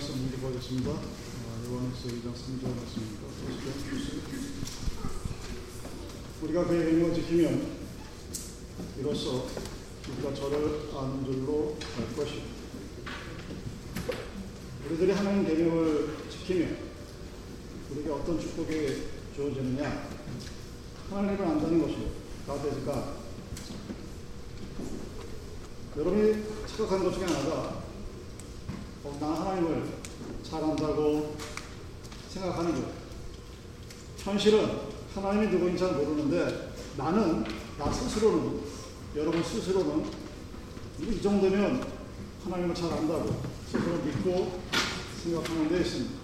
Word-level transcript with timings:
말씀 0.00 0.14
묵입하겠습니다. 0.16 0.90
요한에서 0.90 2.08
2장 2.08 2.32
3절 2.32 2.74
말씀입니다. 2.74 3.26
우리가 6.40 6.64
그의 6.64 6.86
계명을 6.86 7.14
지키면 7.14 7.70
이로써 8.98 9.46
우리가 10.08 10.32
저를 10.34 10.88
아는 10.96 11.22
줄로 11.26 11.76
알 11.98 12.16
것이고 12.16 12.40
우리들이 14.88 15.12
하나님 15.12 15.46
계명을 15.46 16.16
지키면 16.30 16.78
우리에게 17.90 18.10
어떤 18.10 18.40
축복이 18.40 19.02
주어지느냐 19.36 20.08
하나님을 21.10 21.44
안다는 21.44 21.82
것이요. 21.82 22.08
가데즈가 22.46 23.16
여러분이 25.94 26.42
착각한 26.66 27.04
것 27.04 27.12
중에 27.12 27.24
하나가 27.26 27.79
어, 29.20 29.26
나 29.26 29.40
하나님을 29.40 29.84
잘 30.42 30.62
안다고 30.64 31.36
생각하는 32.30 32.72
거예요. 32.72 32.88
현실은 34.18 34.78
하나님이 35.14 35.48
누구인지 35.48 35.78
잘 35.78 35.92
모르는데 35.94 36.72
나는 36.96 37.44
나 37.78 37.92
스스로는 37.92 38.60
여러분 39.16 39.42
스스로는 39.42 40.04
이 41.00 41.20
정도면 41.20 41.84
하나님을 42.44 42.74
잘 42.74 42.92
안다고 42.92 43.42
스스로 43.66 43.98
믿고 43.98 44.60
생각하는 45.22 45.68
데 45.68 45.80
있습니다. 45.80 46.20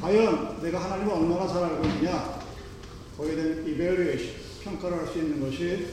과연 0.00 0.62
내가 0.62 0.84
하나님을 0.84 1.12
얼마나 1.12 1.46
잘 1.46 1.64
알고 1.64 1.84
있냐 1.84 2.40
거기에 3.16 3.34
대한 3.34 3.66
이베리에이션 3.66 4.34
평가를 4.62 4.98
할 4.98 5.08
수 5.08 5.18
있는 5.18 5.40
것이 5.40 5.88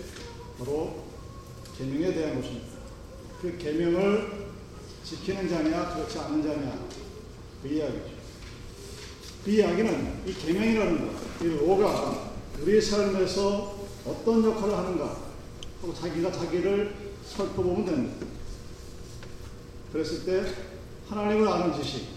바로 0.60 1.04
계명에 1.78 2.14
대한 2.14 2.40
것입니다. 2.40 2.75
그 3.42 3.58
계명을 3.58 4.46
지키는 5.04 5.48
자냐 5.48 5.94
그렇지 5.94 6.20
않은 6.20 6.44
자냐 6.44 6.88
그 7.62 7.68
이야기죠. 7.68 8.16
그 9.44 9.52
이야기는 9.52 10.22
이 10.26 10.34
계명이라는 10.34 11.08
것, 11.08 11.44
이 11.44 11.48
로가 11.50 12.34
우리의 12.62 12.82
삶에서 12.82 13.86
어떤 14.06 14.44
역할을 14.44 14.76
하는가 14.76 15.18
하고 15.82 15.94
자기가 15.94 16.32
자기를 16.32 16.96
살펴보면 17.26 17.86
됩니다. 17.86 18.26
그랬을 19.92 20.26
때 20.26 20.52
하나님을 21.08 21.48
아는 21.48 21.82
지식 21.82 22.08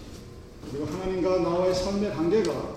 그리고 0.69 0.85
하나님과 0.85 1.39
나와의 1.39 1.73
삶의 1.73 2.11
관계가 2.13 2.75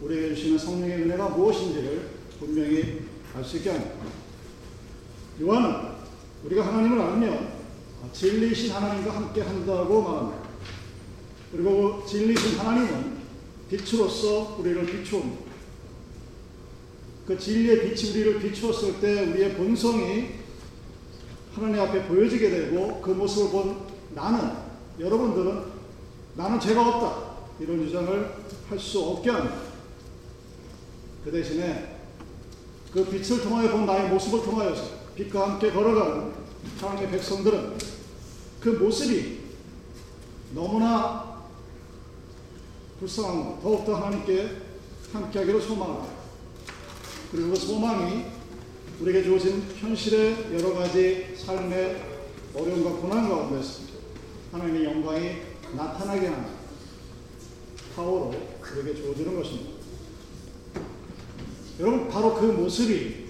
우리에게 0.00 0.34
주시는 0.34 0.58
성령의 0.58 1.02
은혜가 1.02 1.28
무엇인지를 1.28 2.10
분명히 2.38 3.02
알 3.34 3.44
수 3.44 3.56
있게 3.56 3.70
합니다. 3.70 3.92
요한은 5.40 5.91
우리가 6.44 6.66
하나님을 6.66 7.00
알면 7.00 7.52
진리이신 8.12 8.72
하나님과 8.72 9.14
함께 9.14 9.42
한다고 9.42 10.02
말합니다. 10.02 10.42
그리고 11.52 12.04
진리이신 12.06 12.58
하나님은 12.58 13.22
빛으로서 13.70 14.56
우리를 14.58 14.84
비추옵니다. 14.86 15.52
그 17.26 17.38
진리의 17.38 17.82
빛이 17.82 18.10
우리를 18.10 18.40
비추었을 18.40 19.00
때 19.00 19.22
우리의 19.30 19.54
본성이 19.54 20.30
하나님 21.54 21.80
앞에 21.80 22.06
보여지게 22.08 22.50
되고 22.50 23.00
그 23.00 23.10
모습을 23.10 23.50
본 23.50 23.86
나는 24.14 24.52
여러분들은 24.98 25.64
나는 26.34 26.58
죄가 26.58 26.88
없다 26.88 27.32
이런 27.60 27.86
주장을 27.86 28.34
할 28.68 28.78
수 28.78 29.00
없게 29.00 29.30
합니다. 29.30 29.56
그 31.24 31.30
대신에 31.30 31.98
그 32.92 33.04
빛을 33.04 33.42
통하여 33.42 33.70
본 33.70 33.86
나의 33.86 34.08
모습을 34.08 34.42
통하여서 34.42 35.01
빛과 35.14 35.50
함께 35.50 35.70
걸어가는 35.70 36.32
하나님의 36.80 37.10
백성들은 37.10 37.78
그 38.60 38.68
모습이 38.70 39.40
너무나 40.54 41.42
불쌍하고 42.98 43.60
더욱더 43.60 43.96
하나님께 43.96 44.56
함께하기로 45.12 45.60
소망합니다. 45.60 46.14
그리고 47.30 47.50
그 47.50 47.56
소망이 47.56 48.26
우리에게 49.00 49.24
주어진 49.24 49.62
현실의 49.78 50.52
여러 50.52 50.74
가지 50.74 51.34
삶의 51.36 52.02
어려움과 52.54 53.00
고난 53.00 53.28
가운데서 53.28 53.82
하나님의 54.52 54.84
영광이 54.84 55.36
나타나게 55.74 56.28
하는 56.28 56.46
파워로 57.96 58.34
우리에게 58.76 59.02
주어지는 59.02 59.36
것입니다. 59.36 59.70
여러분 61.80 62.08
바로 62.08 62.34
그 62.34 62.46
모습이 62.46 63.21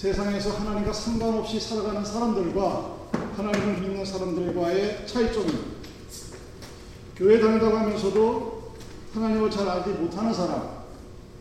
세상에서 0.00 0.52
하나님과 0.52 0.94
상관없이 0.94 1.60
살아가는 1.60 2.02
사람들과 2.02 2.96
하나님을 3.36 3.82
믿는 3.82 4.02
사람들과의 4.02 5.06
차이점입니다. 5.06 5.58
교회 7.16 7.38
다닌다고 7.38 7.76
하면서도 7.76 8.72
하나님을 9.12 9.50
잘 9.50 9.68
알지 9.68 9.90
못하는 9.90 10.32
사람, 10.32 10.70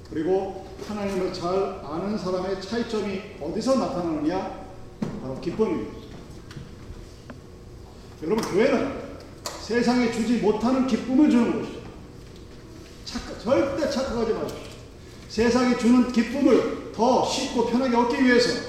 그리고 0.10 0.68
하나님을 0.86 1.34
잘 1.34 1.80
아는 1.86 2.18
사람의 2.18 2.62
차이점이 2.62 3.22
어디서 3.40 3.76
나타나느냐? 3.76 4.66
바로 5.22 5.40
기쁨입니다. 5.40 5.94
여러분, 8.24 8.44
교회는 8.44 8.94
세상에 9.62 10.12
주지 10.12 10.40
못하는 10.40 10.86
기쁨을 10.86 11.32
주는 11.32 11.62
것이죠. 11.62 11.80
착각, 13.06 13.42
절대 13.42 13.90
착각하지 13.90 14.34
마십시오. 14.34 14.70
세상이 15.30 15.78
주는 15.78 16.12
기쁨을 16.12 16.79
더 17.00 17.26
쉽고 17.26 17.68
편하게 17.68 17.96
얻기 17.96 18.22
위해서 18.26 18.60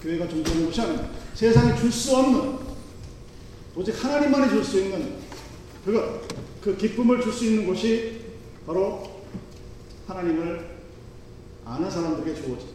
교회가 0.00 0.28
존재하는 0.28 0.66
것이 0.66 0.80
아닙니다. 0.80 1.08
세상에 1.34 1.74
줄 1.74 1.90
수 1.90 2.16
없는 2.16 2.58
오직 3.74 3.92
하나님만이 4.04 4.48
줄 4.50 4.62
수 4.62 4.80
있는 4.80 5.16
그것 5.84 6.22
그 6.60 6.76
기쁨을 6.76 7.20
줄 7.20 7.32
수 7.32 7.44
있는 7.44 7.66
곳이 7.66 8.20
바로 8.64 9.24
하나님을 10.06 10.76
아는 11.64 11.90
사람들에게 11.90 12.40
주어진 12.40 12.68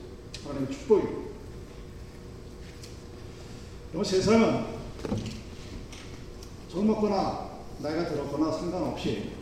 하나님의 0.44 0.74
축복입니다. 0.74 1.28
세상은 4.04 4.66
젊었거나 6.70 7.50
나이가 7.80 8.10
들었거나 8.10 8.52
상관없이 8.52 9.37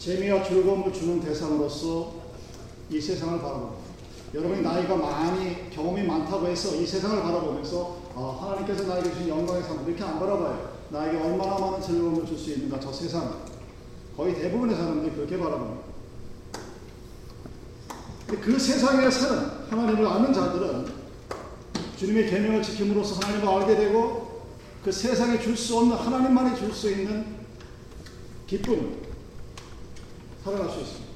재미와 0.00 0.42
즐거움을 0.42 0.94
주는 0.94 1.20
대상으로서 1.20 2.14
이 2.88 2.98
세상을 2.98 3.38
바라봅니다. 3.38 3.82
여러분이 4.32 4.62
나이가 4.62 4.96
많이 4.96 5.68
경험이 5.68 6.04
많다고 6.04 6.46
해서 6.48 6.74
이 6.74 6.86
세상을 6.86 7.22
바라보면서 7.22 7.98
어, 8.14 8.38
하나님께서 8.40 8.84
나에게 8.84 9.10
주신 9.10 9.28
영광의 9.28 9.62
삶 9.62 9.86
이렇게 9.86 10.02
안 10.02 10.18
바라봐요. 10.18 10.70
나에게 10.88 11.18
얼마나 11.18 11.58
많은 11.58 11.82
즐거움을 11.82 12.24
줄 12.24 12.38
수 12.38 12.50
있는가 12.50 12.80
저 12.80 12.90
세상 12.90 13.40
거의 14.16 14.34
대부분의 14.34 14.74
사람들이 14.74 15.14
그렇게 15.14 15.38
바라봅니다. 15.38 15.82
그 18.40 18.58
세상에 18.58 19.10
사는 19.10 19.50
하나님을 19.68 20.06
아는 20.06 20.32
자들은 20.32 20.86
주님의 21.98 22.30
계명을 22.30 22.62
지킴으로써 22.62 23.16
하나님을 23.16 23.46
알게 23.46 23.76
되고 23.76 24.46
그 24.82 24.90
세상에 24.90 25.38
줄 25.38 25.54
수 25.54 25.76
없는 25.76 25.94
하나님만이 25.94 26.56
줄 26.56 26.72
수 26.72 26.90
있는 26.90 27.26
기쁨 28.46 29.09
살아갈 30.44 30.70
수 30.70 30.80
있습니다. 30.80 31.10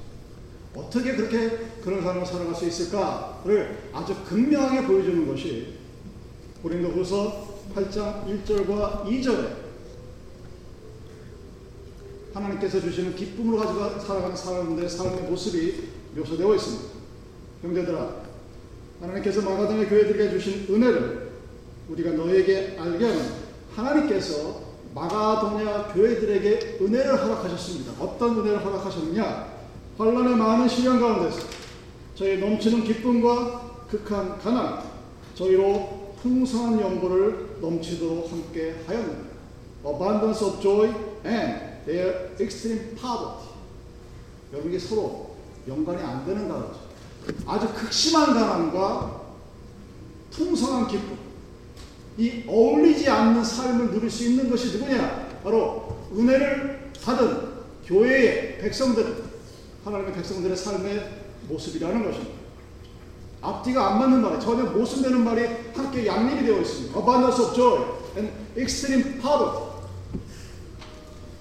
어떻게 0.74 1.14
그렇게 1.14 1.58
그런 1.82 2.02
삶을 2.02 2.26
살아갈 2.26 2.54
수 2.54 2.66
있을까를 2.66 3.90
아주 3.92 4.14
극명하게 4.24 4.86
보여주는 4.86 5.26
것이 5.26 5.74
고린도후서 6.62 7.54
8장 7.74 8.44
1절과 8.44 9.04
2절에 9.04 9.64
하나님께서 12.34 12.80
주시는 12.80 13.14
기쁨으로 13.14 13.58
가지고 13.58 14.00
살아가는 14.00 14.36
사람들의 14.36 14.88
삶의 14.88 15.22
모습이 15.30 15.88
묘사되어 16.16 16.54
있습니다. 16.54 16.94
형제들아, 17.62 18.22
하나님께서 19.00 19.42
마가다의 19.42 19.88
교회들에게 19.88 20.30
주신 20.30 20.66
은혜를 20.68 21.30
우리가 21.88 22.10
너에게 22.12 22.76
알게 22.78 23.04
하는 23.04 23.24
하나님께서 23.74 24.63
마가도냐 24.94 25.88
교회들에게 25.92 26.78
은혜를 26.80 27.22
허락하셨습니다. 27.22 27.92
어떤 28.00 28.38
은혜를 28.38 28.64
허락하셨느냐? 28.64 29.54
환란의 29.98 30.36
많은 30.36 30.68
시련 30.68 31.00
가운데서 31.00 31.40
저희 32.14 32.38
넘치는 32.38 32.84
기쁨과 32.84 33.86
극한 33.90 34.38
가난, 34.38 34.82
저희로 35.34 36.14
풍성한 36.22 36.80
영보를 36.80 37.58
넘치도록 37.60 38.30
함께 38.30 38.76
하였느니 38.86 39.24
abundance 39.84 40.46
of 40.46 40.60
joy 40.60 40.86
and 41.26 41.84
their 41.86 42.30
extreme 42.40 42.94
poverty. 42.94 43.48
여러분 44.52 44.70
이게 44.70 44.78
서로 44.78 45.34
연관이 45.68 46.02
안 46.02 46.24
되는 46.24 46.48
단어죠. 46.48 46.78
아주 47.46 47.68
극심한 47.74 48.32
가난과 48.32 49.22
풍성한 50.30 50.88
기쁨. 50.88 51.23
이 52.16 52.44
어울리지 52.46 53.08
않는 53.08 53.44
삶을 53.44 53.90
누릴 53.90 54.10
수 54.10 54.24
있는 54.24 54.48
것이 54.48 54.78
누구냐? 54.78 55.40
바로 55.42 55.98
은혜를 56.16 56.92
받은 57.02 57.54
교회의 57.86 58.58
백성들, 58.58 59.24
하나님의 59.84 60.14
백성들의 60.14 60.56
삶의 60.56 61.22
모습이라는 61.48 62.04
것입니다. 62.04 62.44
앞뒤가 63.42 63.92
안 63.92 63.98
맞는 63.98 64.22
말이 64.22 64.40
전혀 64.40 64.64
모순되는 64.64 65.22
말이 65.22 65.46
함께 65.74 66.06
양립이 66.06 66.46
되어 66.46 66.60
있습니다. 66.60 66.98
abundance 66.98 67.44
of 67.44 67.54
joy 67.54 67.84
and 68.16 68.32
extreme 68.56 69.20
power. 69.20 69.74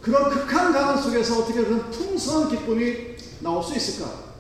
그런 0.02 0.30
극한 0.30 0.74
가난 0.74 1.02
속에서 1.02 1.40
어떻게 1.40 1.64
그런 1.64 1.90
풍성한 1.90 2.50
기쁨이 2.50 3.16
나올 3.40 3.64
수 3.64 3.74
있을까? 3.74 4.34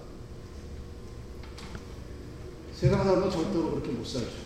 세상 2.76 3.02
사람은 3.02 3.32
절대로 3.32 3.72
그렇게 3.72 3.92
못 3.92 4.06
살죠. 4.06 4.43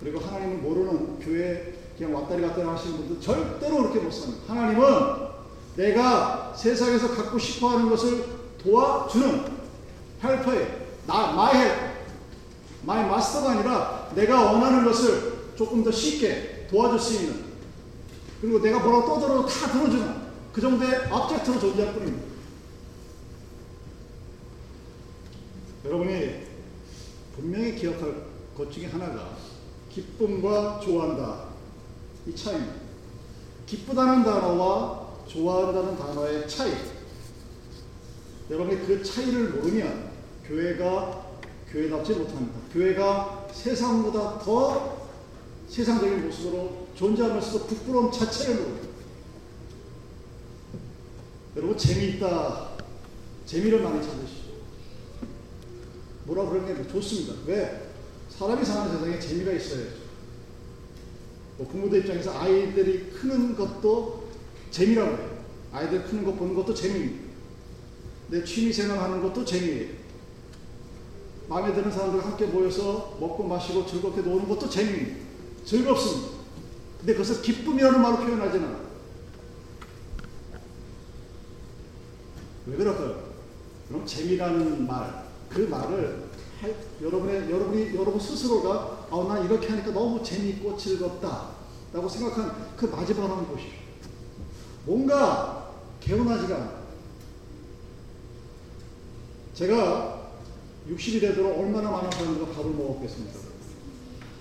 그리고 0.00 0.18
하나님을 0.18 0.56
모르는 0.58 1.20
교회 1.20 1.74
그냥 1.96 2.14
왔다리 2.14 2.40
갔다리 2.42 2.66
하시는 2.66 2.96
분들 2.96 3.20
절대로 3.20 3.76
그렇게 3.82 4.00
못 4.00 4.10
삽니다. 4.10 4.54
하나님은 4.54 5.30
내가 5.76 6.54
세상에서 6.56 7.14
갖고 7.14 7.38
싶어 7.38 7.68
하는 7.68 7.90
것을 7.90 8.24
도와주는 8.62 9.44
helper에 10.22 10.88
나, 11.06 11.32
my 11.32 11.56
hel, 11.56 11.96
my 12.82 13.06
master가 13.06 13.50
아니라 13.52 14.10
내가 14.14 14.52
원하는 14.52 14.84
것을 14.84 15.54
조금 15.56 15.84
더 15.84 15.90
쉽게 15.90 16.66
도와줄 16.70 16.98
수 16.98 17.14
있는 17.14 17.44
그리고 18.40 18.60
내가 18.60 18.78
뭐라고 18.78 19.06
떠들어도 19.06 19.46
다 19.46 19.70
들어주는 19.70 20.30
그 20.52 20.60
정도의 20.60 21.10
object로 21.10 21.60
존재할 21.60 21.92
뿐입니다. 21.94 22.30
여러분이 25.84 26.46
분명히 27.36 27.74
기억할 27.74 28.14
것 28.56 28.72
중에 28.72 28.86
하나가 28.86 29.36
기쁨과 29.92 30.80
좋아한다. 30.80 31.50
이 32.26 32.34
차이입니다. 32.34 32.74
기쁘다는 33.66 34.24
단어와 34.24 35.10
좋아한다는 35.26 35.96
단어의 35.96 36.48
차이. 36.48 36.72
여러분이 38.50 38.86
그 38.86 39.02
차이를 39.02 39.50
모르면 39.50 40.10
교회가 40.44 41.30
교회답지 41.70 42.14
못합니다. 42.14 42.58
교회가 42.72 43.48
세상보다 43.52 44.40
더 44.40 45.08
세상적인 45.68 46.26
모습으로 46.26 46.88
존재하면서도 46.96 47.66
부끄러움 47.66 48.10
자체를 48.10 48.56
모릅니다. 48.56 48.88
여러분 51.56 51.78
재미있다. 51.78 52.70
재미를 53.46 53.82
많이 53.82 54.00
찾으시죠. 54.04 54.50
뭐라 56.24 56.48
그러는 56.48 56.76
게 56.76 56.92
좋습니다. 56.92 57.34
왜? 57.46 57.89
사람이 58.36 58.64
사는 58.64 58.92
세상에 58.92 59.18
재미가 59.18 59.52
있어야죠. 59.52 60.00
뭐 61.58 61.68
부모들 61.68 62.00
입장에서 62.00 62.38
아이들이 62.38 63.10
크는 63.10 63.54
것도 63.54 64.30
재미라고 64.70 65.16
해요. 65.16 65.40
아이들 65.72 66.04
크는 66.04 66.24
거 66.24 66.32
보는 66.32 66.54
것도 66.54 66.72
재미입니다. 66.74 67.30
내 68.28 68.44
취미 68.44 68.72
생활하는 68.72 69.22
것도 69.22 69.44
재미예요. 69.44 70.00
마음에 71.48 71.74
드는 71.74 71.90
사람들 71.90 72.24
함께 72.24 72.46
모여서 72.46 73.16
먹고 73.20 73.42
마시고 73.44 73.84
즐겁게 73.84 74.22
노는 74.22 74.48
것도 74.48 74.70
재미입니다. 74.70 75.16
즐겁습니다. 75.64 76.40
근데 76.98 77.12
그것을 77.12 77.42
기쁨이라는 77.42 78.00
말로 78.00 78.18
표현하지는 78.18 78.66
않아요. 78.66 78.90
왜 82.66 82.76
그럴까요? 82.76 83.30
그럼 83.88 84.06
재미라는 84.06 84.86
말, 84.86 85.26
그 85.48 85.60
말을 85.60 86.29
할, 86.29 86.29
여러분의 87.02 87.50
여러분이 87.50 87.94
여러분 87.94 88.20
스스로가 88.20 89.06
아, 89.10 89.24
난 89.28 89.44
이렇게 89.44 89.68
하니까 89.68 89.92
너무 89.92 90.22
재미있고 90.22 90.76
즐겁다라고 90.76 92.08
생각한 92.08 92.74
그 92.76 92.86
마지막 92.86 93.22
한번 93.22 93.46
보십시오. 93.48 93.78
뭔가 94.84 95.70
개운하지가 96.00 96.54
않아요. 96.54 96.80
제가 99.54 100.30
60이 100.90 101.20
되도록 101.20 101.58
얼마나 101.58 101.90
많은 101.90 102.10
사람들과 102.10 102.52
밥을 102.52 102.70
먹었겠습니까? 102.72 103.38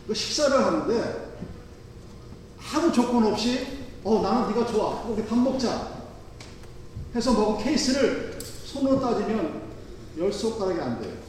그 0.07 0.13
식사를 0.13 0.65
하는데 0.65 1.35
아무 2.73 2.91
조건 2.91 3.25
없이 3.25 3.79
어 4.03 4.21
나는 4.21 4.47
네가 4.49 4.65
좋아 4.65 5.03
우리 5.03 5.25
밥 5.25 5.37
먹자 5.37 5.99
해서 7.13 7.33
먹은 7.33 7.63
케이스를 7.63 8.39
손으로 8.65 8.99
따지면 8.99 9.61
열 10.17 10.31
손가락이 10.31 10.79
안 10.79 11.01
돼요. 11.01 11.28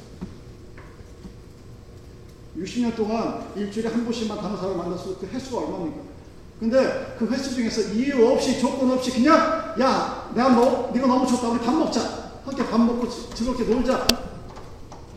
60년 2.57 2.97
동안 2.97 3.45
일주일에 3.57 3.89
한 3.89 4.05
번씩만 4.05 4.39
다른 4.39 4.57
사람을 4.57 4.77
만났을 4.77 5.17
그 5.21 5.27
횟수가 5.27 5.59
얼마입니까? 5.59 6.11
근데 6.59 7.17
그 7.19 7.27
횟수 7.27 7.55
중에서 7.55 7.93
이유 7.93 8.27
없이 8.29 8.61
조건 8.61 8.91
없이 8.91 9.11
그냥 9.13 9.37
야 9.81 10.31
내가 10.35 10.51
너 10.51 10.91
네가 10.93 11.07
너무 11.07 11.27
좋다 11.27 11.49
우리 11.49 11.61
밥 11.61 11.73
먹자 11.73 12.33
함께 12.45 12.67
밥 12.67 12.79
먹고 12.79 13.09
즐겁게 13.09 13.65
놀자 13.65 14.07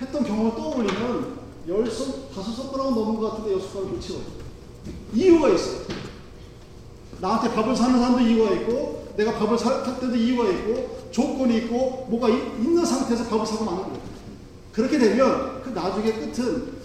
했던 0.02 0.24
경험을 0.24 0.56
떠올리면 0.56 1.44
열 1.68 1.90
손, 1.90 2.30
다섯 2.34 2.52
손가락은 2.52 2.94
넘은 2.94 3.20
것 3.20 3.32
같은데 3.32 3.56
여섯 3.56 3.68
손가락 3.68 3.96
놓치고 3.96 4.22
이유가 5.14 5.50
있어요. 5.50 5.82
나한테 7.20 7.54
밥을 7.56 7.76
사는 7.76 7.98
사람도 7.98 8.20
이유가 8.20 8.52
있고 8.56 9.14
내가 9.16 9.34
밥을 9.38 9.58
살 9.58 9.84
때도 9.84 10.16
이유가 10.16 10.50
있고 10.50 11.08
조건이 11.12 11.58
있고 11.58 12.08
뭐가 12.10 12.30
이, 12.30 12.34
있는 12.62 12.86
상태에서 12.86 13.26
밥을 13.26 13.46
사고 13.46 13.66
마는 13.66 13.84
거예요. 13.84 14.02
그렇게 14.74 14.98
되면 14.98 15.62
그 15.62 15.70
나중에 15.70 16.12
끝은 16.14 16.83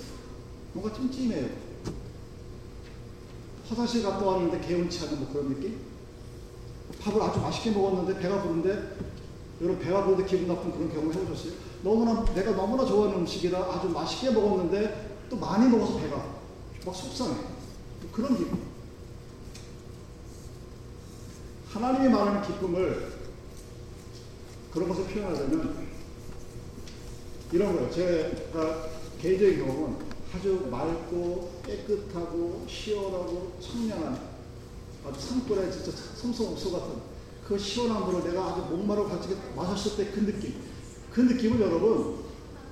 뭔가 0.73 0.94
찜찜해요. 0.94 1.49
화장실 3.69 4.03
갔다 4.03 4.25
왔는데 4.25 4.67
개운치 4.67 5.05
않은 5.05 5.20
뭐 5.20 5.32
그런 5.32 5.49
느낌? 5.50 5.79
밥을 7.00 7.20
아주 7.20 7.41
맛있게 7.41 7.70
먹었는데 7.70 8.20
배가 8.20 8.43
부른데 8.43 8.97
여러분 9.61 9.79
배가 9.79 10.05
부른데 10.05 10.25
기분 10.25 10.49
나쁜 10.49 10.73
그런 10.73 10.93
경험 10.93 11.12
해보셨어요? 11.12 11.53
너무나 11.82 12.25
내가 12.35 12.53
너무나 12.53 12.85
좋아하는 12.85 13.20
음식이라 13.20 13.59
아주 13.59 13.88
맛있게 13.88 14.31
먹었는데 14.31 15.19
또 15.29 15.37
많이 15.37 15.69
먹어서 15.69 15.99
배가 15.99 16.38
막 16.85 16.94
속상해. 16.94 17.37
그런 18.12 18.37
기분. 18.37 18.59
하나님이 21.70 22.09
말하는 22.09 22.43
기쁨을 22.43 23.12
그런 24.73 24.88
것을 24.88 25.05
표현하자면 25.05 25.88
이런 27.53 27.76
거예요. 27.76 27.91
제가 27.91 28.88
개인적인 29.20 29.59
경험은 29.59 30.07
아주 30.34 30.69
맑고 30.70 31.62
깨끗하고 31.64 32.64
시원하고 32.69 33.52
청량한 33.60 34.20
아주 35.06 35.20
산불에 35.20 35.70
진짜 35.70 35.92
섬성옥소 36.16 36.72
같은 36.72 36.92
그 37.46 37.58
시원한 37.58 38.04
물을 38.04 38.22
내가 38.28 38.46
아주 38.46 38.60
목마르고 38.70 39.08
같이 39.08 39.36
마셨을 39.56 39.96
때 39.96 40.10
그 40.12 40.20
느낌. 40.20 40.54
그 41.10 41.22
느낌을 41.22 41.60
여러분 41.60 42.19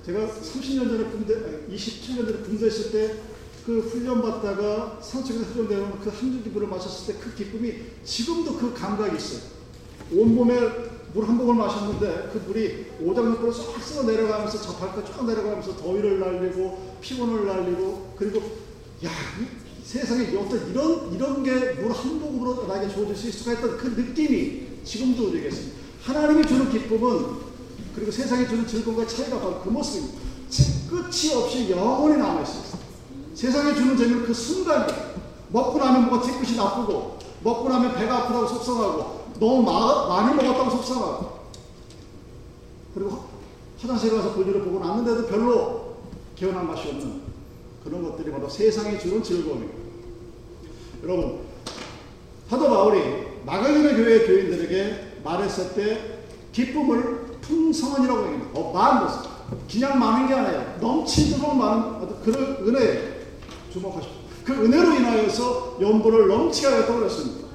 제가 0.05 0.27
30년 0.27 0.87
전에 0.87 1.09
군대, 1.09 1.33
27년 1.69 2.27
전에 2.27 2.37
군대했을 2.43 2.91
때 2.91 3.37
그 3.67 3.81
훈련 3.81 4.21
받다가 4.21 4.97
산속에서 5.01 5.43
훈련되는 5.43 5.99
그 5.99 6.09
한 6.09 6.31
줄기 6.31 6.49
물을 6.51 6.69
마셨을 6.69 7.13
때 7.13 7.19
그 7.19 7.35
기쁨이 7.35 7.73
지금도 8.05 8.55
그 8.55 8.73
감각이 8.73 9.17
있어요. 9.17 9.41
온몸에 10.13 10.96
물한 11.13 11.37
봉을 11.37 11.55
마셨는데 11.55 12.29
그 12.33 12.43
물이 12.47 12.87
오장육부로 13.01 13.51
쏙 13.51 13.79
쓸어 13.81 14.03
내려가면서 14.03 14.61
저 14.61 14.75
발끝 14.75 15.05
쭉 15.05 15.25
내려가면서 15.25 15.77
더위를 15.77 16.19
날리고 16.19 16.97
피곤을 17.01 17.45
날리고 17.45 18.13
그리고 18.17 18.39
야 19.05 19.09
세상에 19.83 20.35
어떤 20.37 20.69
이런 20.69 21.13
이런 21.13 21.43
게 21.43 21.81
물 21.81 21.91
한 21.93 22.19
모금으로 22.19 22.67
나에게 22.67 22.93
주어질 22.93 23.15
수 23.15 23.29
있을까 23.29 23.51
했던 23.51 23.77
그 23.77 23.87
느낌이 23.99 24.67
지금도 24.83 25.29
우리에게 25.29 25.47
있습니다. 25.47 25.77
하나님이 26.03 26.45
주는 26.45 26.69
기쁨은 26.69 27.47
그리고 27.95 28.11
세상이 28.11 28.47
주는 28.47 28.67
즐거움과 28.67 29.07
차이가 29.07 29.39
바로 29.39 29.61
그 29.61 29.69
모습입니다. 29.69 30.19
끝이 30.89 31.33
없이 31.33 31.69
영원히 31.71 32.17
남아 32.17 32.41
있습니다. 32.41 32.77
세상에 33.33 33.73
주는 33.73 33.95
재미는 33.97 34.25
그 34.25 34.33
순간이 34.33 34.91
먹고 35.49 35.77
나면 35.79 36.09
뭐가 36.09 36.25
뒤끝이 36.25 36.57
나쁘고 36.57 37.17
먹고 37.43 37.69
나면 37.69 37.95
배가 37.95 38.17
아프다고 38.23 38.47
속상하고 38.47 39.26
너무 39.39 39.63
마, 39.63 40.07
많이 40.07 40.35
먹었다고 40.35 40.69
속상하고 40.69 41.37
그리고 42.93 43.25
화장실 43.79 44.15
가서 44.15 44.33
볼일을 44.33 44.63
보고 44.63 44.79
났는데도 44.79 45.27
별로 45.27 45.97
개운한 46.35 46.67
맛이 46.67 46.89
없는 46.89 47.21
그런 47.83 48.03
것들이 48.03 48.31
바로 48.31 48.49
세상이 48.49 48.99
주는 48.99 49.21
즐거움입니다. 49.21 49.77
여러분 51.03 51.39
사도 52.49 52.69
바울이 52.69 53.27
마가리나 53.45 53.95
교회 53.95 54.25
교인들에게 54.25 55.21
말했을 55.23 55.73
때 55.73 56.19
기쁨을 56.51 57.37
풍성한이라고 57.41 58.19
얘기합니다. 58.23 58.59
어, 58.59 58.73
많은 58.73 59.07
것을. 59.07 59.29
그냥 59.71 59.99
많은 59.99 60.27
게 60.27 60.33
아니에요. 60.33 60.77
넘치도록 60.81 61.55
많은 61.55 62.21
그런 62.23 62.57
은혜 62.67 63.27
주목하십시오. 63.71 64.17
그 64.43 64.53
은혜로 64.53 64.93
인하여서 64.95 65.77
연보를 65.81 66.27
넘치게 66.27 66.67
하였다고 66.67 66.99
그랬습니다. 66.99 67.46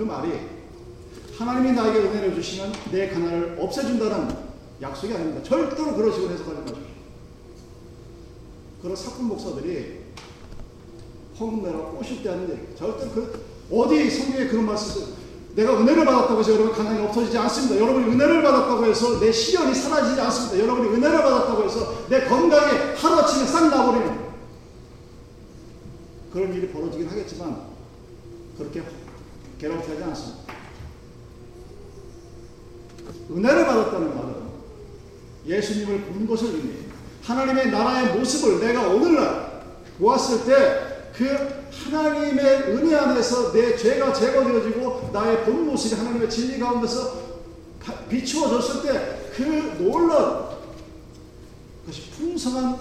그 0.00 0.04
말이 0.04 0.32
하나님이 1.36 1.72
나에게 1.72 1.98
은혜를 1.98 2.34
주시면 2.34 2.72
내 2.90 3.10
가난을 3.10 3.58
없애준다는 3.60 4.34
약속이 4.80 5.12
아닙니다. 5.12 5.42
절대로 5.42 5.94
그런 5.94 6.10
식으로 6.10 6.32
해석하지 6.32 6.60
마십시오. 6.62 6.84
그런 8.80 8.96
사건 8.96 9.26
목사들이 9.26 10.00
헛내라 11.38 11.78
꼬실 11.90 12.22
때 12.22 12.30
하는 12.30 12.48
얘기. 12.48 12.74
절대로 12.78 13.10
그, 13.10 13.44
어디 13.70 14.08
성경에 14.08 14.46
그런 14.46 14.64
말씀 14.64 15.04
내가 15.54 15.78
은혜를 15.78 16.02
받았다고 16.06 16.40
해서 16.40 16.54
여러분 16.54 16.72
가난이 16.72 17.04
없어지지 17.04 17.36
않습니다. 17.36 17.78
여러분이 17.78 18.06
은혜를 18.06 18.42
받았다고 18.42 18.86
해서 18.86 19.20
내 19.20 19.30
시련이 19.30 19.74
사라지지 19.74 20.18
않습니다. 20.18 20.64
여러분이 20.64 20.94
은혜를 20.94 21.22
받았다고 21.22 21.62
해서 21.62 22.06
내 22.08 22.24
건강이 22.24 22.94
하루아침에 22.96 23.44
싹 23.44 23.68
나버리는 23.68 24.18
그런 26.32 26.54
일이 26.54 26.68
벌어지긴 26.68 27.06
하겠지만 27.06 27.68
그렇게 28.56 28.82
괴롭히지 29.60 30.02
않습니다. 30.02 30.54
은혜를 33.30 33.66
받았다는 33.66 34.16
말은 34.16 34.34
예수님을 35.46 36.00
본 36.02 36.26
것을 36.26 36.54
의미해요. 36.54 36.90
하나님의 37.22 37.70
나라의 37.70 38.18
모습을 38.18 38.60
내가 38.60 38.88
오늘날 38.88 39.62
보았을 39.98 40.44
때 40.46 40.90
그 41.12 41.26
하나님의 41.70 42.44
은혜 42.72 42.96
안에서 42.96 43.52
내 43.52 43.76
죄가 43.76 44.12
제거되어지고 44.12 45.10
나의 45.12 45.44
본 45.44 45.66
모습이 45.66 45.94
하나님의 45.94 46.30
진리 46.30 46.58
가운데서 46.58 47.30
비추어졌을 48.08 48.82
때 48.82 49.20
그 49.30 49.42
놀라운 49.78 50.46
것이 51.86 52.10
풍성한 52.10 52.78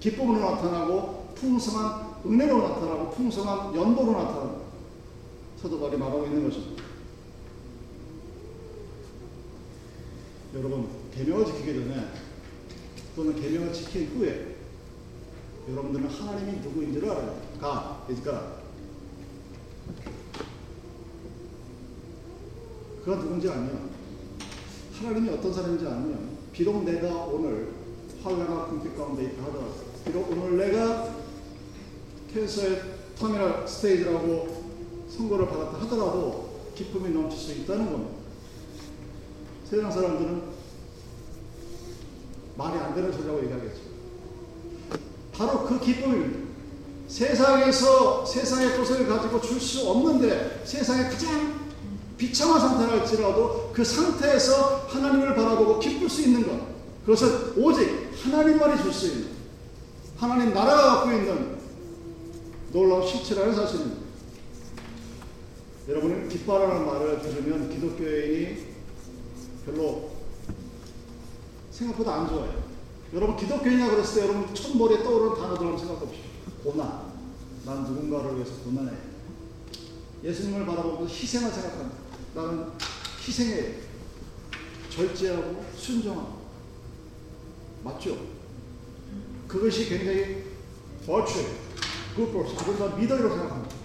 기쁨으로 0.00 0.40
나타나고 0.40 1.32
풍성한 1.36 2.16
은혜로 2.26 2.58
나타나고 2.58 3.10
풍성한 3.10 3.74
연보로 3.74 4.12
나타나는 4.12 4.65
바울이 5.70 5.96
말하고 5.96 6.24
있는 6.26 6.44
것입니다. 6.44 6.84
여러분 10.54 10.88
계명을 11.12 11.44
지키기 11.44 11.74
전에 11.74 12.12
또는 13.16 13.34
계명을 13.34 13.72
지킨 13.72 14.06
후에 14.08 14.56
여러분들은 15.68 16.08
하나님이 16.08 16.60
누구인지를 16.60 17.10
알아야 17.10 17.40
가, 17.60 18.04
그러니까 18.06 18.60
그가 23.04 23.18
누군지 23.18 23.48
알면 23.48 23.90
하나님이 24.94 25.30
어떤 25.30 25.52
사람인지 25.52 25.86
알면 25.86 26.38
비록 26.52 26.84
내가 26.84 27.24
오늘 27.26 27.72
환란과 28.22 28.66
궁핍 28.66 28.96
가운데 28.96 29.24
있다 29.24 29.42
하더라도 29.44 29.74
비록 30.04 30.30
오늘 30.30 30.56
내가 30.56 31.14
캔서의 32.32 32.82
터미널 33.18 33.66
스테이지라고 33.66 34.55
선고를 35.16 35.48
받았다 35.48 35.80
하더라도 35.82 36.70
기쁨이 36.74 37.10
넘칠 37.10 37.38
수 37.38 37.52
있다는 37.52 37.90
겁니다. 37.90 38.12
세상 39.68 39.90
사람들은 39.90 40.42
말이 42.56 42.78
안 42.78 42.94
되는 42.94 43.12
소리라고 43.12 43.42
얘기하겠죠. 43.44 43.80
바로 45.32 45.64
그 45.64 45.80
기쁨입니다. 45.80 46.46
세상에서 47.08 48.26
세상의 48.26 48.76
것을 48.76 49.06
가지고 49.06 49.40
줄 49.40 49.60
수 49.60 49.88
없는데 49.88 50.62
세상의 50.64 51.10
가장 51.10 51.66
비참한 52.16 52.60
상태랄지라도 52.60 53.70
그 53.74 53.84
상태에서 53.84 54.86
하나님을 54.88 55.34
바라보고 55.34 55.78
기쁠 55.78 56.08
수 56.08 56.22
있는 56.22 56.46
것. 56.46 56.58
그것은 57.04 57.52
오직 57.56 58.10
하나님만이 58.22 58.82
줄 58.82 58.92
수 58.92 59.06
있는 59.06 59.28
하나님 60.16 60.54
나라가 60.54 60.96
갖고 60.96 61.12
있는 61.12 61.56
놀라운 62.72 63.06
실체라는 63.06 63.54
사실입니다. 63.54 64.05
여러분은 65.88 66.28
기뻐하라는 66.28 66.84
말을 66.84 67.22
들으면 67.22 67.70
기독교인이 67.70 68.66
별로 69.64 70.10
생각보다 71.70 72.14
안 72.14 72.28
좋아요. 72.28 72.64
여러분 73.14 73.36
기독교인이라 73.36 73.90
그랬을 73.90 74.14
때 74.14 74.28
여러분 74.28 74.52
첫 74.54 74.76
머리에 74.76 75.02
떠오르는 75.02 75.36
단어들 75.36 75.64
한번 75.64 75.78
생각해 75.78 76.00
보십시오. 76.00 76.24
고난. 76.64 77.12
난 77.64 77.84
누군가를 77.84 78.36
위해서 78.36 78.52
고난해. 78.64 78.92
예수님을 80.24 80.66
바라보면서 80.66 81.06
희생을 81.06 81.50
생각합니다. 81.52 81.98
나는 82.34 82.66
희생해. 83.24 83.74
절제하고 84.90 85.64
순종하고. 85.76 86.46
맞죠? 87.84 88.16
그것이 89.46 89.88
굉장히 89.88 90.44
virtue, 91.04 91.46
good 92.16 92.32
person, 92.32 92.58
아름다운 92.58 93.00
미덕이라고 93.00 93.36
생각합니다. 93.36 93.75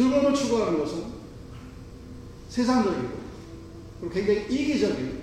즐거움을 0.00 0.34
추구하는 0.34 0.78
것은 0.78 1.04
세상적이고 2.48 3.20
그리고 4.00 4.14
굉장히 4.14 4.46
이기적인 4.48 5.20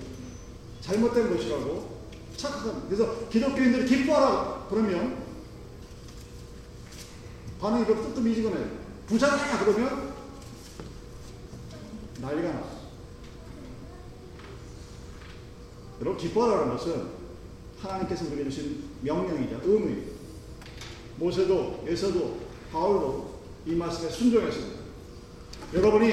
잘못된 0.80 1.36
것이라고 1.36 1.98
착각합니다. 2.36 2.86
그래서 2.88 3.28
기독교인들이 3.28 3.86
기뻐하라 3.86 4.66
그러면 4.70 5.24
반응이 7.60 7.86
그 7.86 7.94
뜨뜻미지근해요. 7.96 8.70
부자다 9.08 9.64
그러면 9.64 10.14
난리가 12.20 12.52
나. 12.52 12.64
여러분 16.00 16.16
기뻐하라는 16.16 16.76
것은 16.76 17.08
하나님께서 17.80 18.26
우리에게 18.26 18.48
주신 18.48 18.84
명령이자 19.02 19.58
의무입니다. 19.64 20.12
모세도 21.16 21.84
에서도 21.88 22.38
바울도 22.70 23.37
이 23.68 23.74
말씀에 23.74 24.08
순종했습니다. 24.10 24.78
여러분이 25.74 26.12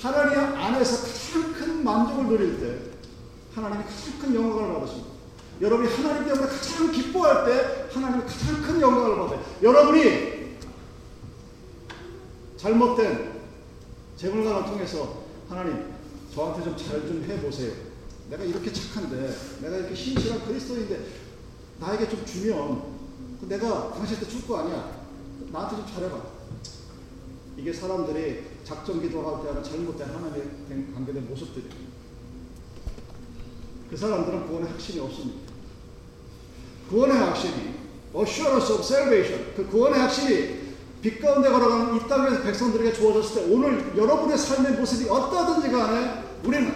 하나님 0.00 0.38
안에서 0.56 1.06
가장 1.06 1.52
큰 1.52 1.84
만족을 1.84 2.26
누릴 2.26 2.58
때 2.60 2.90
하나님이 3.54 3.84
가장 3.84 4.18
큰 4.20 4.34
영광을 4.34 4.74
받으십니다. 4.74 5.10
여러분이 5.60 5.88
하나님 5.92 6.24
때문에 6.26 6.46
가장 6.46 6.90
기뻐할 6.90 7.44
때 7.44 7.88
하나님이 7.92 8.22
가장 8.24 8.62
큰 8.62 8.80
영광을 8.80 9.16
받아요. 9.18 9.44
여러분이 9.62 10.56
잘못된 12.56 13.34
재물관을 14.16 14.64
통해서 14.70 15.24
하나님 15.48 15.92
저한테 16.34 16.64
좀 16.64 16.76
잘 16.76 17.00
좀 17.06 17.22
해보세요. 17.28 17.72
내가 18.30 18.42
이렇게 18.42 18.72
착한데 18.72 19.36
내가 19.60 19.76
이렇게 19.76 19.94
신실한 19.94 20.46
그리스도인데 20.46 21.06
나에게 21.78 22.08
좀 22.08 22.24
주면 22.24 22.82
내가 23.42 23.92
당신한테 23.92 24.26
줄 24.26 24.46
거 24.46 24.60
아니야. 24.60 25.04
나한테 25.52 25.76
좀 25.76 25.86
잘해봐. 25.94 26.33
이게 27.56 27.72
사람들이 27.72 28.44
작정 28.64 29.00
기도할 29.00 29.42
때 29.42 29.48
하는 29.48 29.62
잘못된 29.62 30.08
하나님의 30.08 30.94
관계된 30.94 31.28
모습들이에요. 31.28 31.94
그 33.90 33.96
사람들은 33.96 34.46
구원의 34.46 34.70
확신이 34.70 35.00
없습니다. 35.00 35.52
구원의 36.90 37.16
확신이 37.16 37.74
assurance 38.16 38.72
of 38.72 38.82
salvation 38.82 39.52
그 39.56 39.66
구원의 39.66 39.98
확신이 39.98 40.64
빛 41.00 41.20
가운데 41.20 41.50
걸어가는 41.50 41.96
이 41.96 42.08
땅에서 42.08 42.42
백성들에게 42.42 42.92
주어졌을 42.92 43.42
때 43.42 43.54
오늘 43.54 43.96
여러분의 43.96 44.38
삶의 44.38 44.72
모습이 44.72 45.08
어떠든지 45.08 45.70
간에 45.70 46.22
우리는 46.44 46.72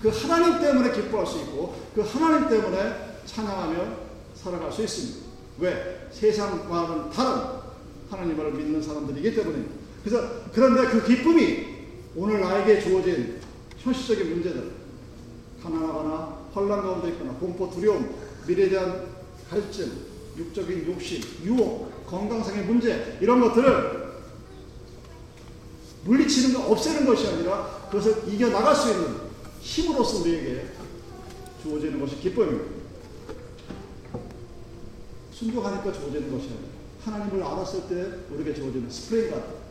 그 0.00 0.08
하나님 0.08 0.58
때문에 0.60 0.92
기뻐할 0.92 1.26
수 1.26 1.38
있고 1.40 1.76
그 1.94 2.00
하나님 2.00 2.48
때문에 2.48 3.18
찬양하며 3.26 3.96
살아갈 4.34 4.72
수 4.72 4.82
있습니다. 4.82 5.26
왜? 5.58 6.08
세상과는 6.10 7.10
다른 7.10 7.62
하나님을 8.10 8.52
믿는 8.52 8.82
사람들이기 8.82 9.34
때문입니다. 9.34 9.81
그래서 10.04 10.42
그런데 10.52 10.88
그 10.90 11.06
기쁨이 11.06 11.72
오늘 12.16 12.40
나에게 12.40 12.80
주어진 12.80 13.40
현실적인 13.78 14.30
문제들 14.30 14.72
가난하거나 15.62 16.42
혼란 16.54 16.82
가운데 16.82 17.08
있거나 17.10 17.32
공포, 17.34 17.70
두려움, 17.70 18.14
미래에 18.46 18.68
대한 18.68 19.06
갈증, 19.48 19.90
육적인 20.36 20.86
욕심, 20.90 21.22
유혹, 21.44 22.06
건강상의 22.06 22.64
문제 22.64 23.18
이런 23.20 23.40
것들을 23.40 24.02
물리치는 26.04 26.54
거 26.54 26.72
없애는 26.72 27.06
것이 27.06 27.28
아니라 27.28 27.88
그것을 27.90 28.24
이겨 28.28 28.48
나갈 28.48 28.74
수 28.74 28.90
있는 28.90 29.16
힘으로서 29.60 30.20
우리에게 30.20 30.66
주어지는 31.62 32.00
것이 32.00 32.16
기쁨입니다. 32.16 32.82
순종하니까 35.32 35.92
주어지는 35.92 36.32
것이 36.32 36.48
아니라 36.48 36.72
하나님을 37.04 37.42
알았을 37.42 37.88
때 37.88 38.34
우리에게 38.34 38.54
주어지는 38.54 38.90
스프레이 38.90 39.30
같은 39.30 39.61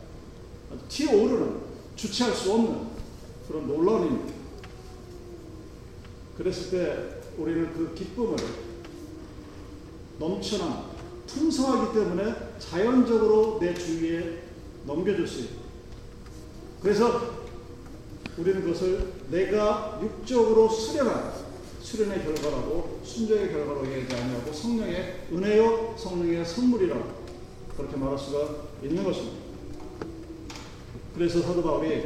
튀어오르는 0.88 1.60
주체할 1.96 2.34
수 2.34 2.52
없는 2.52 2.88
그런 3.48 3.66
힘입니다. 4.04 4.32
그랬을 6.36 6.70
때 6.70 7.22
우리는 7.38 7.72
그 7.72 7.94
기쁨을 7.94 8.36
넘쳐나 10.18 10.90
풍성하기 11.26 11.98
때문에 11.98 12.34
자연적으로 12.58 13.58
내 13.60 13.74
주위에 13.74 14.42
넘겨줄 14.86 15.26
수 15.26 15.40
있다. 15.40 15.62
그래서 16.82 17.42
우리는 18.36 18.62
그것을 18.62 19.12
내가 19.30 20.00
육적으로 20.02 20.68
수련한 20.68 21.32
수련의 21.80 22.24
결과라고 22.24 23.00
순종의 23.04 23.50
결과로 23.50 23.86
얘기하지 23.86 24.14
아니하고 24.14 24.52
성령의 24.52 25.26
은혜요 25.32 25.94
성령의 25.98 26.44
선물이라고 26.44 27.22
그렇게 27.76 27.96
말할 27.96 28.18
수가 28.18 28.68
있는 28.82 29.04
것입니다. 29.04 29.41
그래서 31.14 31.42
사도 31.42 31.62
바울이 31.62 32.04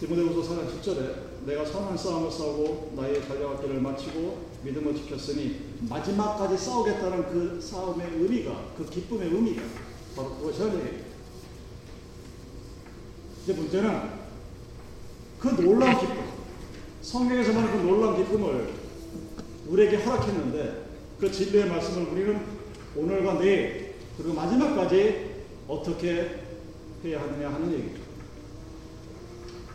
디모데후서 0.00 0.54
4장 0.54 0.82
7절에 0.82 1.46
내가 1.46 1.64
선한 1.64 1.96
싸움을 1.96 2.30
싸우고 2.30 2.94
나의 2.96 3.20
달려갈 3.26 3.60
길을 3.60 3.80
마치고 3.80 4.50
믿음을 4.64 4.94
지켰으니 4.94 5.76
마지막까지 5.88 6.58
싸우겠다는 6.58 7.30
그 7.30 7.60
싸움의 7.60 8.08
의미가 8.14 8.72
그 8.76 8.88
기쁨의 8.88 9.28
의미가 9.28 9.62
바로 10.16 10.30
그것이 10.36 10.62
아니에요. 10.62 11.10
이제 13.42 13.52
문제는 13.52 14.20
그 15.38 15.48
놀라운 15.48 15.98
기쁨, 15.98 16.16
성경에서 17.00 17.52
말하는 17.52 17.80
그 17.80 17.86
놀라운 17.86 18.16
기쁨을 18.16 18.72
우리에게 19.68 19.96
허락했는데 19.96 20.84
그 21.18 21.30
진리의 21.30 21.68
말씀을 21.68 22.12
우리는 22.12 22.40
오늘과 22.96 23.38
내일 23.38 23.94
그리고 24.16 24.34
마지막까지 24.34 25.39
어떻게 25.70 26.40
해야 27.04 27.20
하느냐 27.20 27.48
하는 27.48 27.72
얘기죠. 27.72 28.00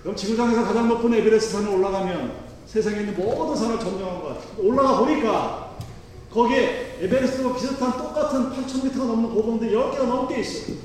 그럼 0.02 0.16
지구상에서 0.16 0.66
가장 0.66 0.90
높은 0.90 1.14
에베레스트 1.14 1.54
산에 1.54 1.74
올라가면 1.74 2.46
세상에 2.68 3.00
있는 3.00 3.16
모든 3.16 3.56
산을 3.56 3.80
점령한 3.80 4.22
것 4.22 4.28
같아요. 4.28 4.68
올라가 4.68 5.00
보니까 5.00 5.78
거기에 6.32 6.98
에베레스트와 7.02 7.56
비슷한 7.56 7.98
똑같은 7.98 8.52
8,000m가 8.52 8.98
넘는 8.98 9.34
고봉들이 9.34 9.74
10개가 9.74 10.04
넘게 10.04 10.42
있어요. 10.42 10.76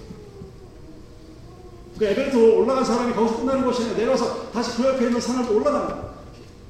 그 1.99 2.05
에베레스트 2.05 2.37
올라간 2.37 2.85
사람이 2.85 3.13
거기서 3.13 3.37
끝나는 3.39 3.65
것이 3.65 3.83
아니라 3.83 3.99
내려와서 3.99 4.51
다시 4.53 4.77
그 4.77 4.89
옆에 4.89 5.07
있는 5.07 5.21
산을 5.21 5.51
올라가는 5.51 5.89
거예요. 5.89 6.11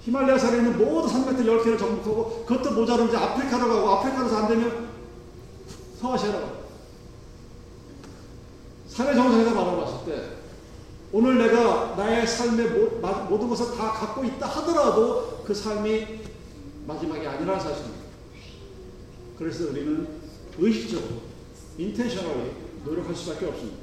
히말라야 0.01 0.39
산에 0.39 0.57
있는 0.57 0.79
모든 0.79 1.09
산맥들 1.11 1.45
10개를 1.45 1.79
정복하고 1.79 2.45
그것도 2.47 2.73
모자르면 2.73 3.09
이제 3.09 3.19
아프리카로 3.19 3.69
가고 3.69 3.89
아프리카에서 3.91 4.37
안 4.39 4.49
되면 4.49 4.89
서아시아로 6.01 6.41
가고 6.41 6.60
산의 8.91 9.15
정상에서 9.15 9.55
바라봤을 9.55 10.05
때 10.05 10.31
오늘 11.13 11.39
내가 11.39 11.95
나의 11.97 12.27
삶의 12.27 12.71
모든 13.29 13.49
것을 13.49 13.77
다 13.77 13.93
갖고 13.93 14.25
있다 14.25 14.47
하더라도 14.47 15.43
그 15.45 15.55
삶이 15.55 16.21
마지막이 16.87 17.27
아니라는 17.27 17.61
사실입니다. 17.61 18.01
그래서 19.39 19.71
우리는 19.71 20.09
의식적으로, 20.59 21.23
인텐셔널리 21.79 22.53
노력할 22.85 23.15
수밖에 23.15 23.47
없습니다. 23.47 23.79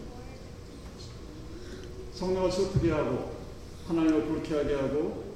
성령을 2.13 2.51
슬프게 2.51 2.91
하고 2.91 3.31
하나님을 3.87 4.25
불쾌하게 4.25 4.75
하고 4.75 5.33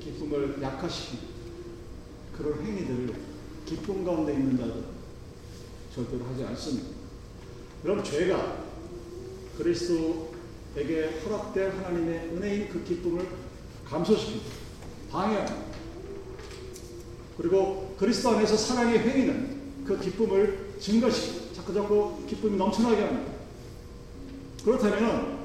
기쁨을 0.00 0.60
약화시키는 0.60 1.24
그런 2.36 2.64
행위들을 2.64 3.14
기쁨 3.66 4.04
가운데 4.04 4.32
있는 4.32 4.58
자들 4.58 4.84
절대로 5.94 6.24
하지 6.26 6.44
않습니다. 6.44 6.88
그럼 7.82 8.02
죄가 8.02 8.61
그리스도에게 9.58 11.20
허락된 11.24 11.70
하나님의 11.72 12.30
은혜인 12.34 12.68
그 12.68 12.84
기쁨을 12.84 13.26
감소시킵니다. 13.88 14.62
방해합니다. 15.10 15.72
그리고 17.36 17.94
그리스도 17.98 18.30
안에서 18.30 18.56
사랑의 18.56 18.98
행위는 18.98 19.84
그 19.84 19.98
기쁨을 19.98 20.76
증가시키고 20.80 21.54
자꾸 21.54 21.74
자꾸 21.74 22.26
기쁨이 22.26 22.56
넘쳐나게 22.56 23.02
합니다. 23.02 23.32
그렇다면 24.64 25.44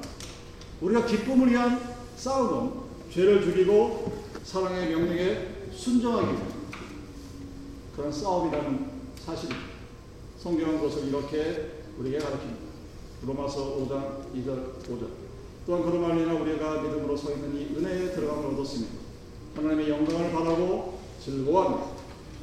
우리가 0.80 1.04
기쁨을 1.04 1.50
위한 1.50 1.96
싸움은 2.16 2.72
죄를 3.12 3.42
죽이고 3.42 4.22
사랑의 4.44 4.90
명령에 4.90 5.48
순종하기 5.74 6.26
위한 6.26 6.52
그런 7.94 8.12
싸움이라는 8.12 8.90
사실입니다. 9.24 9.68
성경은 10.38 10.80
그것을 10.80 11.08
이렇게 11.08 11.72
우리에게 11.98 12.18
가르칩니다. 12.18 12.67
로마서 13.22 13.76
5장 13.78 14.34
2절 14.34 14.82
5절 14.82 15.08
또한 15.66 15.82
그로 15.82 16.00
말미암아 16.00 16.40
우리가 16.40 16.82
믿음으로 16.82 17.16
서 17.16 17.32
있는 17.32 17.54
이 17.54 17.76
은혜에 17.76 18.12
들어감을 18.12 18.54
얻었습니다. 18.54 18.94
하나님의 19.56 19.90
영광을 19.90 20.32
바라고 20.32 20.98
즐거워합니다. 21.20 21.98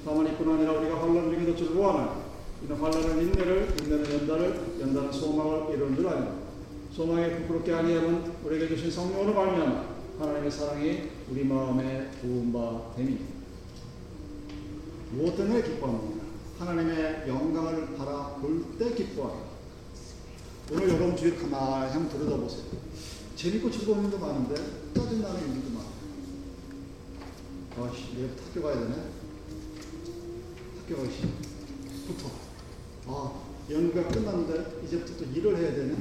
다만 0.06 0.28
이뿐 0.28 0.48
아니라 0.48 0.74
우리가 0.74 1.02
환란 1.02 1.32
중에도 1.32 1.56
즐거워하나 1.56 2.26
이는 2.64 2.76
환란은 2.76 3.24
인내를 3.24 3.76
인내는 3.82 4.14
연달을 4.14 4.78
연달은 4.80 5.12
소망을 5.12 5.74
이루는 5.74 5.96
줄 5.96 6.08
아닙니다. 6.08 6.36
소망에 6.92 7.38
부끄럽게 7.38 7.74
아니하면 7.74 8.36
우리에게 8.44 8.68
주신 8.68 8.92
성령으로 8.92 9.34
말미암아 9.34 9.86
하나님의 10.20 10.52
사랑이 10.52 11.10
우리 11.32 11.44
마음에 11.46 12.12
부은 12.22 12.54
바 12.54 12.94
됨이니 12.96 13.20
무엇 15.12 15.36
때문에 15.36 15.64
기뻐합니까? 15.64 16.26
하나님의 16.60 17.26
영광을 17.28 17.96
바라볼 17.96 18.78
때 18.78 18.94
기뻐합니다. 18.94 19.55
오늘 20.72 20.90
여러분 20.90 21.16
주위를 21.16 21.38
가만히 21.40 21.92
한번 21.92 22.10
들여다보세요. 22.10 22.64
재밌고 23.36 23.70
즐거운 23.70 24.06
일도 24.06 24.18
많은데 24.18 24.56
짜증나는 24.96 25.56
일도 25.58 25.70
많아요. 25.70 25.94
아씨, 27.92 28.16
내일부터 28.16 28.44
학교 28.46 28.62
가야 28.64 28.80
되네. 28.80 28.96
학교 30.80 30.96
가기 30.98 31.34
부터. 32.08 32.32
아, 33.08 33.44
연구가 33.70 34.08
끝났는데 34.08 34.82
이제부터 34.86 35.18
또 35.18 35.26
일을 35.26 35.56
해야 35.58 35.72
되네. 35.76 35.96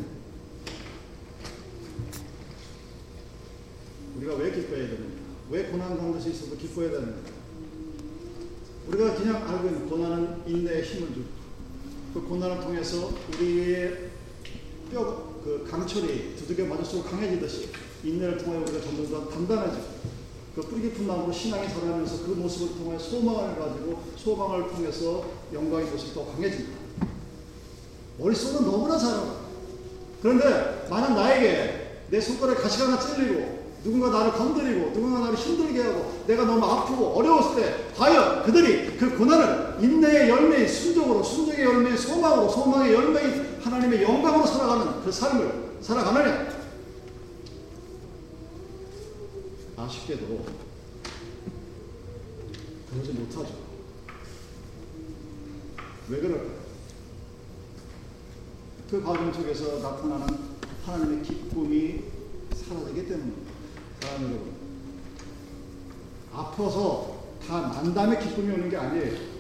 우리가 4.16 4.34
왜 4.36 4.50
기뻐해야 4.50 4.86
되는가? 4.88 5.14
왜 5.50 5.64
고난 5.64 5.98
가운데서 5.98 6.30
있어도 6.30 6.56
기뻐해야 6.56 6.92
되는가? 6.92 7.20
우리가 8.88 9.14
그냥 9.14 9.46
알고 9.46 9.66
있는 9.66 9.88
고난은 9.90 10.42
인내의 10.46 10.84
힘을 10.84 11.08
주고 11.12 11.26
그 12.14 12.22
고난을 12.22 12.60
통해서 12.60 13.12
우리의 13.28 14.13
뼈, 14.94 15.24
그 15.42 15.66
강철이 15.68 16.36
두들겨 16.36 16.66
맞을수록 16.66 17.10
강해지듯이 17.10 17.68
인내를 18.04 18.38
통하여 18.38 18.60
우리가 18.62 18.80
점점 18.80 19.10
더 19.10 19.28
단단해지고 19.28 19.82
그 20.54 20.62
뿌리 20.62 20.82
깊은 20.82 21.08
나무로 21.08 21.32
신앙이 21.32 21.68
자라면서 21.68 22.24
그 22.24 22.30
모습을 22.30 22.78
통해 22.78 22.96
소망을 22.96 23.58
가지고 23.58 24.04
소망을 24.16 24.68
통해서 24.68 25.24
영광의 25.52 25.86
모습이 25.86 26.14
더 26.14 26.24
강해집니다. 26.26 26.78
머릿속은 28.18 28.64
너무나 28.64 28.96
잘하고 28.96 29.44
그런데 30.22 30.86
만약 30.88 31.14
나에게 31.14 32.04
내 32.10 32.20
손가락에 32.20 32.62
가시가 32.62 32.86
하나 32.86 32.98
찔리고 33.00 33.64
누군가 33.82 34.10
나를 34.10 34.32
건드리고 34.32 34.92
누군가 34.92 35.20
나를 35.20 35.34
힘들게 35.34 35.82
하고 35.82 36.22
내가 36.26 36.44
너무 36.44 36.64
아프고 36.64 37.06
어려웠을 37.16 37.60
때 37.60 37.74
과연 37.96 38.44
그들이 38.44 38.96
그 38.96 39.18
고난을 39.18 39.78
인내의 39.82 40.30
열매인 40.30 40.68
순종으로 40.68 41.22
순종의 41.22 41.64
열매인 41.64 41.96
소망으로 41.96 42.48
소망의 42.48 42.94
열매인 42.94 43.53
하나님의 43.64 44.02
영광으로 44.02 44.46
살아가는 44.46 45.02
그 45.02 45.10
삶을 45.10 45.78
살아가느냐 45.80 46.52
아쉽게도 49.76 50.44
그러지 52.90 53.12
못하죠. 53.12 53.54
왜 56.10 56.20
그럴까요? 56.20 56.64
그 58.90 59.02
과정 59.02 59.32
속에서 59.32 59.78
나타나는 59.80 60.26
하나님의 60.84 61.22
기쁨이 61.22 62.04
사라지기 62.54 63.08
때문입니다. 63.08 63.50
사랑 64.00 64.22
여러분. 64.24 64.52
아파서 66.34 67.24
다 67.46 67.60
난 67.72 67.94
다음에 67.94 68.18
기쁨이 68.18 68.52
오는 68.52 68.68
게 68.68 68.76
아니에요. 68.76 69.33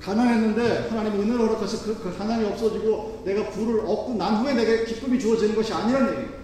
가난했는데 0.00 0.88
하나님 0.88 1.20
은혜를 1.20 1.40
허락해서 1.40 1.84
그, 1.84 2.02
그 2.02 2.16
가난이 2.16 2.44
없어지고 2.46 3.22
내가 3.24 3.50
부를 3.50 3.80
얻고 3.80 4.14
난 4.14 4.42
후에 4.42 4.54
내게 4.54 4.84
기쁨이 4.84 5.20
주어지는 5.20 5.54
것이 5.54 5.72
아니란 5.72 6.10
얘기예요. 6.10 6.40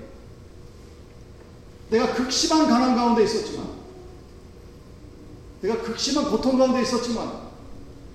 내가 1.90 2.14
극심한 2.14 2.66
가난 2.66 2.95
가운데 2.95 3.25
있었지만, 3.25 3.66
내가 5.62 5.83
극심한 5.83 6.31
고통 6.31 6.59
가운데 6.59 6.83
있었지만, 6.83 7.47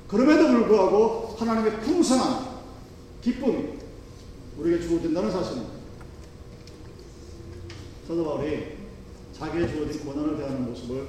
그럼에도 0.07 0.47
불구하고 0.47 1.35
하나님의 1.39 1.79
풍성한 1.81 2.51
기쁨이 3.21 3.79
우리에게 4.57 4.85
주어진다는 4.85 5.31
사실입니다. 5.31 5.73
사도 8.07 8.23
바울이 8.25 8.77
자기의 9.33 9.69
주어진 9.69 10.05
고난을 10.05 10.37
대하는 10.37 10.65
모습을 10.65 11.07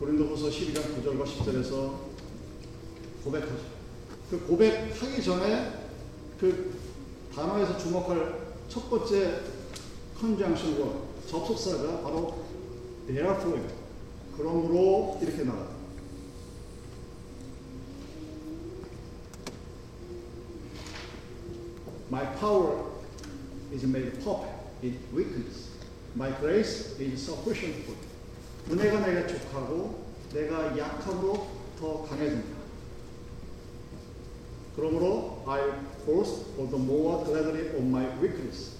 고린도후서 0.00 0.48
12장 0.48 0.82
9절과 0.96 1.24
10절에서 1.24 2.05
고백하죠. 3.26 3.58
그 4.30 4.46
고백하기 4.46 5.22
전에 5.22 5.72
그 6.38 6.78
단어에서 7.34 7.76
주목할 7.76 8.54
첫 8.68 8.88
번째 8.88 9.40
컨정션 10.18 10.80
워 10.80 11.14
접속사가 11.26 12.02
바로 12.02 12.44
therefore 13.06 13.62
그러므로 14.36 15.18
이렇게 15.20 15.42
나가요. 15.42 15.74
My 22.10 22.24
power 22.38 22.84
is 23.72 23.84
made 23.84 24.12
perfect 24.22 24.54
in 24.82 24.98
weakness. 25.12 25.70
My 26.14 26.30
grace 26.38 26.96
is 27.00 27.24
sufficient 27.24 27.82
for 27.84 27.96
you. 27.96 28.06
은혜가 28.70 29.06
내게 29.06 29.26
족하고 29.26 30.06
내가 30.32 30.78
약함으로 30.78 31.48
더 31.78 32.02
강해진다. 32.04 32.55
그러므로 34.76 35.42
I 35.46 35.62
boast 36.04 36.44
all 36.58 36.68
the 36.68 36.78
more 36.78 37.24
gladly 37.24 37.68
of 37.70 37.82
my 37.82 38.06
weakness. 38.20 38.72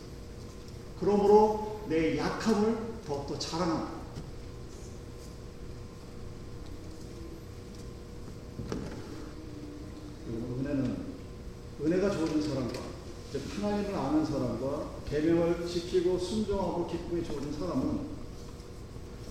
그러므로 1.01 1.81
내 1.89 2.19
약함을 2.19 2.77
더욱더 3.07 3.39
자랑한다. 3.39 3.97
은혜는 10.59 10.97
은혜가 11.83 12.11
주어진 12.11 12.43
사람과 12.43 12.81
하나님을 13.61 13.95
아는 13.95 14.25
사람과 14.25 14.91
계명을 15.09 15.67
지키고 15.67 16.19
순종하고 16.19 16.87
기쁨이 16.87 17.25
주어진 17.25 17.53
사람은 17.53 18.17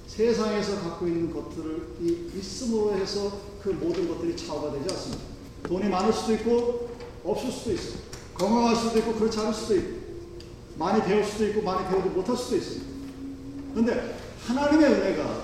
세상에서 0.08 0.82
갖고 0.82 1.08
있는 1.08 1.34
것들을 1.34 1.98
있음으로 2.36 2.94
해서 2.94 3.40
그 3.62 3.70
모든 3.70 4.08
것들이 4.08 4.36
차오가 4.38 4.72
되지 4.72 4.94
않습니다. 4.94 5.35
돈이 5.68 5.90
많을 5.90 6.14
수도 6.14 6.34
있고 6.34 6.90
없을 7.24 7.52
수도 7.52 7.72
있어요. 7.74 8.00
건강할 8.34 8.76
수도 8.76 9.00
있고 9.00 9.14
그렇지 9.14 9.40
않을 9.40 9.54
수도 9.54 9.76
있고 9.76 10.06
많이 10.78 11.02
배울 11.04 11.24
수도 11.24 11.48
있고 11.48 11.62
많이 11.62 11.88
배우지 11.88 12.10
못할 12.10 12.36
수도 12.36 12.58
있습니다. 12.58 12.86
그런데 13.74 14.18
하나님의 14.46 14.92
은혜가 14.92 15.44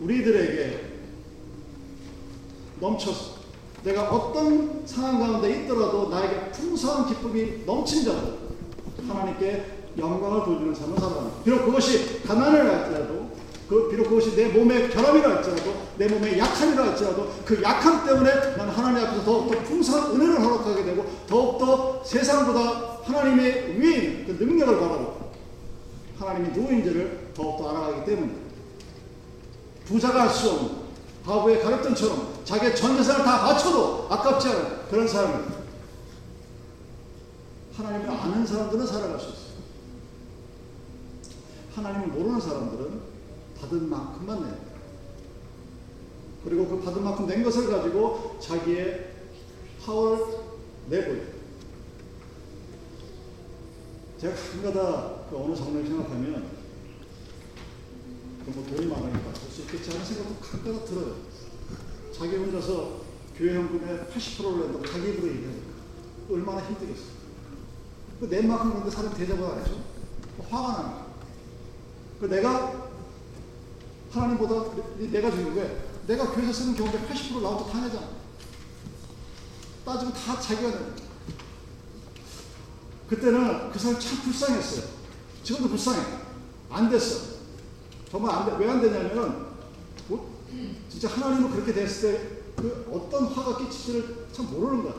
우리들에게 0.00 0.92
넘쳐서 2.80 3.42
내가 3.84 4.10
어떤 4.10 4.86
상황 4.86 5.18
가운데 5.18 5.64
있더라도 5.64 6.08
나에게 6.08 6.50
풍성한 6.52 7.08
기쁨이 7.08 7.64
넘친 7.66 8.04
자들 8.04 8.38
하나님께 9.06 9.82
영광을 9.98 10.44
돌리는 10.44 10.74
삶을 10.74 10.98
살아갑니다. 10.98 11.42
비록 11.42 11.64
그것이 11.66 12.22
가난을 12.22 12.70
할지라도 12.70 13.31
그 13.72 13.88
비록 13.88 14.04
그것이 14.04 14.36
내 14.36 14.48
몸의 14.48 14.90
결함이라 14.90 15.36
할지라도 15.36 15.74
내 15.96 16.06
몸의 16.06 16.38
약함이라 16.38 16.88
할지라도 16.88 17.32
그 17.42 17.62
약함 17.62 18.04
때문에 18.04 18.56
나는 18.56 18.68
하나님 18.68 19.02
앞에서 19.02 19.24
더욱더 19.24 19.58
풍성한 19.60 20.10
은혜를 20.10 20.44
허락하게 20.44 20.84
되고 20.84 21.06
더욱더 21.26 22.04
세상보다 22.04 23.00
하나님의 23.02 23.80
위인 23.80 24.26
그 24.26 24.32
능력을 24.44 24.78
바라고 24.78 25.32
하나님이 26.18 26.48
누구인지를 26.50 27.30
더욱더 27.32 27.70
알아가기 27.70 28.04
때문에 28.04 28.32
부자가 29.86 30.24
할 30.24 30.28
수 30.28 30.50
없는 30.50 30.82
바보의 31.24 31.62
가르침처럼 31.62 32.44
자기의 32.44 32.76
전 32.76 32.94
재산을 32.98 33.24
다 33.24 33.40
바쳐도 33.40 34.08
아깝지 34.10 34.48
않은 34.48 34.88
그런 34.90 35.08
삶을 35.08 35.44
하나님을 37.74 38.10
아는 38.10 38.46
사람들은 38.46 38.86
살아갈 38.86 39.18
수 39.18 39.28
있어요. 39.30 39.52
하나님을 41.74 42.08
모르는 42.08 42.38
사람들은 42.38 43.11
받은 43.62 43.88
만큼만 43.88 44.42
내요. 44.42 44.56
그리고 46.44 46.66
그 46.66 46.80
받은 46.82 47.02
만큼 47.04 47.26
낸 47.26 47.42
것을 47.44 47.70
가지고 47.70 48.36
자기의 48.40 49.12
파워를 49.84 50.24
내고요. 50.88 51.22
제가 54.18 54.34
가끔가다 54.34 55.26
그 55.30 55.36
어느 55.38 55.54
장면을 55.54 55.86
생각하면 55.86 56.62
뭐 58.46 58.66
돈이 58.66 58.86
많으니까 58.86 59.28
할 59.28 59.34
수 59.52 59.62
있겠지 59.62 59.90
하는 59.90 60.04
생각도 60.04 60.34
가끔가다 60.40 60.84
들어요. 60.86 61.16
자기 62.16 62.36
혼자서 62.36 63.02
교회 63.36 63.54
현금의 63.54 64.06
80%를 64.12 64.60
낸다고 64.60 64.86
자기 64.86 65.10
입으로 65.10 65.28
얘기하니까 65.28 65.72
얼마나 66.30 66.66
힘들겠어. 66.66 67.02
그 68.20 68.26
낸 68.28 68.48
만큼 68.48 68.70
그런데 68.70 68.90
사람 68.90 69.12
대접을 69.14 69.44
안 69.44 69.60
해줘? 69.60 69.74
화가 70.48 70.72
나는 70.72 70.90
거야. 70.94 71.06
그 72.20 72.26
내가 72.26 72.91
하나님보다 74.12 74.76
내가 74.98 75.30
주는 75.30 75.54
게 75.54 75.78
내가 76.06 76.30
교회에서 76.32 76.52
쓰는 76.52 76.74
경우에 76.76 76.92
80% 76.92 77.40
나오고 77.40 77.70
다 77.70 77.80
내잖아. 77.80 78.08
따지면 79.84 80.12
다 80.12 80.40
자기가 80.40 80.70
내. 80.70 80.78
그때는 83.08 83.70
그 83.70 83.78
사람 83.78 83.98
참 83.98 84.22
불쌍했어요. 84.22 84.84
지금도 85.42 85.68
불쌍해. 85.68 86.00
안 86.70 86.88
됐어. 86.88 87.32
정말 88.10 88.34
안 88.34 88.46
돼. 88.46 88.64
왜 88.64 88.70
안 88.70 88.80
되냐면은, 88.80 89.46
뭐, 90.08 90.40
진짜 90.88 91.08
하나님은 91.08 91.50
그렇게 91.50 91.72
됐을 91.72 92.12
때 92.12 92.42
그 92.56 92.86
어떤 92.92 93.24
화가 93.24 93.58
끼칠지를 93.58 94.28
참 94.32 94.50
모르는 94.50 94.84
거야. 94.84 94.94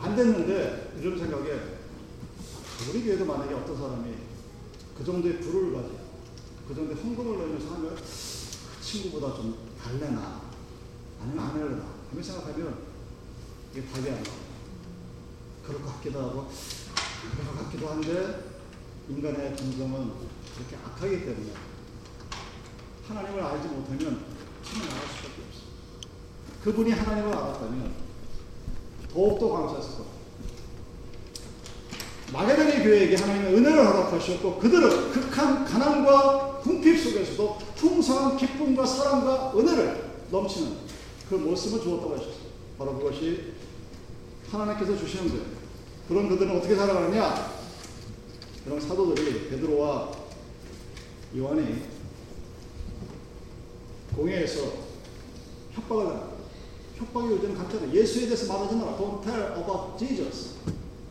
안 0.00 0.16
됐는데, 0.16 0.94
이런 1.00 1.18
생각에, 1.18 1.60
우리 2.88 3.02
교회도 3.04 3.24
만약에 3.24 3.54
어떤 3.54 3.76
사람이 3.76 4.14
그 4.96 5.04
정도의 5.04 5.40
불을 5.40 5.72
가지고, 5.74 6.03
그 6.66 6.74
정도의 6.74 6.96
헌금을 6.96 7.38
내면서 7.38 7.74
하면, 7.74 7.94
그 7.94 8.82
친구보다 8.82 9.34
좀 9.36 9.56
달래나, 9.82 10.42
아니면 11.20 11.44
안 11.44 11.50
할래나, 11.50 11.84
하면 12.10 12.24
생각하면, 12.24 12.78
이게 13.72 13.86
답이 13.86 14.08
안 14.08 14.22
나와. 14.22 14.36
그럴 15.66 15.82
것 15.82 15.94
같기도 15.94 16.20
하고, 16.20 16.50
그럴 17.32 17.54
것 17.54 17.64
같기도 17.64 17.88
한데, 17.88 18.54
인간의 19.08 19.56
감정은 19.56 20.12
그렇게 20.56 20.76
악하기 20.84 21.24
때문에 21.24 21.52
하나님을 23.08 23.42
알지 23.42 23.68
못하면 23.68 24.24
나갈 24.62 25.08
수밖에 25.08 25.42
없어. 25.46 25.60
그분이 26.62 26.90
하나님을 26.92 27.36
알았다면 27.36 27.92
더욱더 29.12 29.52
감사했을 29.52 29.90
겁니다. 29.90 30.14
마게다니 32.32 32.82
교회에게 32.82 33.16
하나님의 33.16 33.54
은혜를 33.54 33.86
허락하셨고 33.86 34.58
그들은 34.58 35.12
극한 35.12 35.64
가난과 35.64 36.53
궁핍 36.64 36.98
속에서도 36.98 37.58
풍성한 37.76 38.38
기쁨과 38.38 38.86
사랑과 38.86 39.52
은혜를 39.54 40.12
넘치는 40.30 40.78
그 41.28 41.34
모습을 41.34 41.82
주었다고 41.82 42.14
하셨어요. 42.14 42.34
바로 42.78 42.98
그것이 42.98 43.52
하나님께서 44.50 44.96
주시는 44.96 45.28
거예요. 45.28 45.44
그런 46.08 46.26
그들은 46.26 46.56
어떻게 46.56 46.74
살아가느냐? 46.74 47.52
그런 48.64 48.80
사도들이 48.80 49.50
베드로와 49.50 50.10
요한이 51.36 51.82
공회에서 54.16 54.62
협박을 55.72 56.06
합니다. 56.06 56.28
협박이 56.96 57.26
요즘 57.26 57.54
간단해. 57.54 57.92
예수에 57.92 58.24
대해서 58.24 58.50
말하지 58.50 58.76
마라. 58.76 58.96
Don't 58.96 59.22
tell 59.22 59.52
about 59.58 59.98
Jesus. 59.98 60.54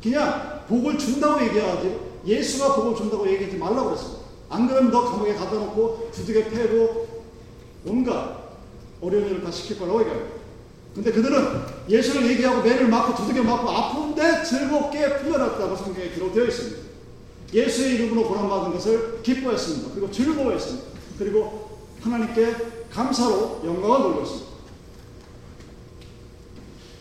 그냥 0.02 0.66
복을 0.68 0.98
준다고 0.98 1.46
얘기하지 1.46 2.00
예수가 2.26 2.76
복을 2.76 2.96
준다고 2.96 3.30
얘기하지 3.30 3.58
말라고 3.58 3.90
그랬어. 3.90 4.23
안 4.54 4.68
그러면 4.68 4.92
너 4.92 5.04
감옥에 5.04 5.34
가다 5.34 5.56
놓고 5.56 6.12
두둑에 6.14 6.48
패고 6.50 7.24
온갖 7.86 8.38
어려운 9.02 9.26
일을 9.26 9.44
다 9.44 9.50
시킬 9.50 9.80
거라고 9.80 10.02
얘기해요. 10.02 10.44
근데 10.94 11.12
그들은 11.12 11.64
예수를 11.90 12.30
얘기하고 12.30 12.62
매를 12.62 12.88
맞고 12.88 13.16
두둑에 13.16 13.42
맞고 13.42 13.68
아픈데 13.68 14.44
즐겁게 14.44 15.18
풀려났다고 15.18 15.76
성경에 15.76 16.10
기록되어 16.10 16.46
있습니다. 16.46 16.84
예수의 17.52 17.96
이름으로 17.96 18.28
보람받은 18.28 18.74
것을 18.74 19.24
기뻐했습니다. 19.24 19.90
그리고 19.96 20.12
즐거워했습니다. 20.12 20.88
그리고 21.18 21.80
하나님께 22.02 22.56
감사로 22.92 23.62
영광을 23.66 24.14
돌렸습니다. 24.14 24.54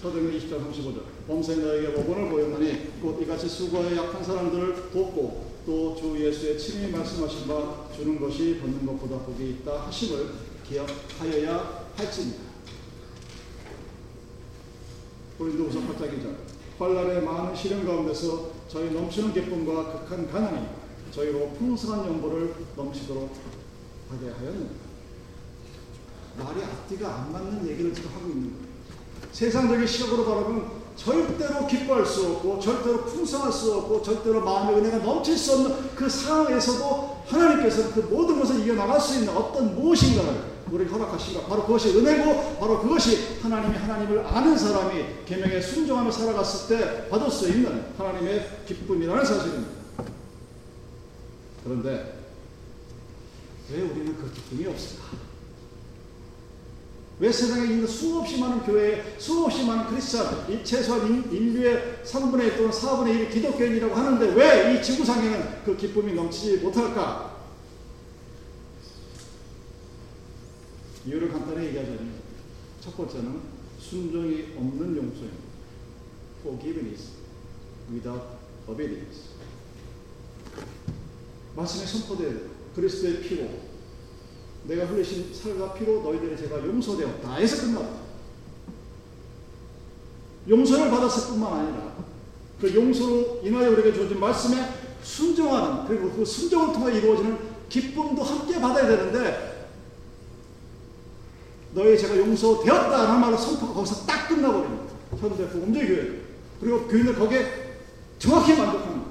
서등의 0.01 0.41
20절 0.41 0.73
35절 0.73 1.03
범생 1.29 1.63
너에게 1.63 1.93
복원을 1.93 2.31
보였나니 2.31 3.01
곧 3.03 3.21
이같이 3.23 3.47
수고에 3.47 3.95
약한 3.97 4.25
사람들을 4.25 4.91
돕고 4.91 5.52
또 5.65 5.95
주 5.95 6.19
예수의 6.19 6.59
친히 6.59 6.91
말씀하신 6.91 7.47
바 7.47 7.89
주는 7.95 8.21
것이 8.21 8.59
받는 8.61 8.85
것보다 8.85 9.19
복이 9.25 9.51
있다 9.51 9.87
하심을 9.87 10.31
기억하여야 10.69 11.87
할지니라. 11.97 12.39
고린도후서 15.39 15.81
8장 15.81 16.19
2절 16.19 16.35
환란의 16.79 17.23
많은 17.23 17.55
시련 17.55 17.87
가운데서 17.87 18.51
저희 18.69 18.91
넘치는 18.91 19.33
기쁨과 19.33 20.01
극한 20.05 20.31
가난이 20.31 20.67
저희로 21.13 21.51
풍성한 21.51 22.09
연보를 22.09 22.55
넘치도록 22.77 23.33
하게 24.11 24.31
하였느니라. 24.31 24.71
말이 26.39 26.63
앞뒤가 26.65 27.15
안 27.23 27.33
맞는 27.33 27.69
얘기를 27.69 27.95
지금 27.95 28.11
하고 28.13 28.29
있는 28.31 28.53
거예요. 28.53 28.73
세상적인 29.31 29.87
시각으로 29.87 30.25
바라보면 30.25 30.82
절대로 31.05 31.67
기뻐할 31.67 32.07
수 32.07 32.27
없고 32.27 32.61
절대로 32.61 33.05
풍성할 33.05 33.53
수 33.53 33.75
없고 33.75 34.03
절대로 34.03 34.41
마음의 34.41 34.77
은혜가 34.77 34.99
넘칠 34.99 35.37
수 35.37 35.55
없는 35.55 35.95
그 35.97 36.09
상황에서도 36.09 37.23
하나님께서 37.27 37.93
그 37.93 38.01
모든 38.01 38.39
것을 38.39 38.61
이겨나갈 38.61 39.01
수 39.01 39.19
있는 39.19 39.37
어떤 39.37 39.75
무엇인가를 39.75 40.53
우리 40.71 40.87
허락하신가 40.87 41.47
바로 41.47 41.65
그것이 41.67 41.99
은혜고 41.99 42.59
바로 42.59 42.81
그것이 42.81 43.41
하나님이 43.43 43.77
하나님을 43.77 44.25
아는 44.25 44.57
사람이 44.57 45.05
계명에 45.27 45.61
순종하며 45.61 46.11
살아갔을 46.11 46.79
때 46.79 47.09
받을 47.09 47.31
수 47.31 47.49
있는 47.49 47.85
하나님의 47.99 48.63
기쁨이라는 48.67 49.25
사실입니다. 49.25 49.71
그런데 51.65 52.19
왜 53.71 53.81
우리는 53.83 54.17
그 54.17 54.33
기쁨이 54.33 54.67
없을까? 54.67 55.32
왜 57.23 57.31
세상에 57.31 57.67
있는 57.67 57.87
수없이 57.87 58.41
많은 58.41 58.65
교회, 58.65 59.15
수없이 59.17 59.65
많은 59.65 59.87
크리스천, 59.87 60.45
최소한 60.65 61.31
인류의 61.33 62.03
3분의 62.05 62.41
1 62.47 62.57
또는 62.57 62.71
4분의 62.73 63.29
1이 63.29 63.33
기독교인이라고 63.33 63.95
하는데 63.95 64.35
왜 64.35 64.75
이 64.75 64.83
지구상에는 64.83 65.63
그 65.65 65.77
기쁨이 65.77 66.15
넘치지 66.15 66.57
못할까? 66.57 67.47
이유를 71.07 71.31
간단히 71.31 71.69
얘기하자면 71.69 72.13
첫 72.81 72.97
번째는 72.97 73.41
순종이 73.79 74.55
없는 74.57 74.97
용서입니다. 74.97 75.53
Forgiveness 76.41 77.11
without 77.89 78.23
obedience. 78.67 79.29
말씀에 81.55 81.87
선포된 81.87 82.51
그리스도의 82.75 83.21
피로 83.21 83.49
내가 84.65 84.85
흘리신 84.87 85.35
살과 85.35 85.75
피로 85.75 86.03
너희들의 86.03 86.37
죄가 86.39 86.65
용서되었다. 86.65 87.35
해서 87.35 87.67
끝났다. 87.67 88.03
용서를 90.49 90.91
받았을 90.91 91.33
뿐만 91.33 91.53
아니라 91.53 91.93
그 92.61 92.75
용서로 92.75 93.41
인하여 93.43 93.71
우리에게 93.71 93.93
주어진 93.93 94.19
말씀에 94.19 94.57
순종하는 95.03 95.87
그리고 95.87 96.11
그 96.11 96.25
순종을 96.25 96.73
통해 96.75 96.99
이루어지는 96.99 97.39
기쁨도 97.69 98.23
함께 98.23 98.61
받아야 98.61 98.87
되는데 98.87 99.69
너희 101.75 101.97
제가 101.99 102.17
용서되었다라는 102.17 103.21
말을 103.21 103.39
선포가 103.39 103.75
거기서 103.75 104.07
딱 104.07 104.29
끝나버립니다. 104.29 104.93
현대 105.19 105.49
복음제 105.49 105.87
교회 105.87 106.21
그리고 106.61 106.87
교인들 106.87 107.15
거기에 107.17 107.73
정확히 108.19 108.55
만족하는. 108.55 109.03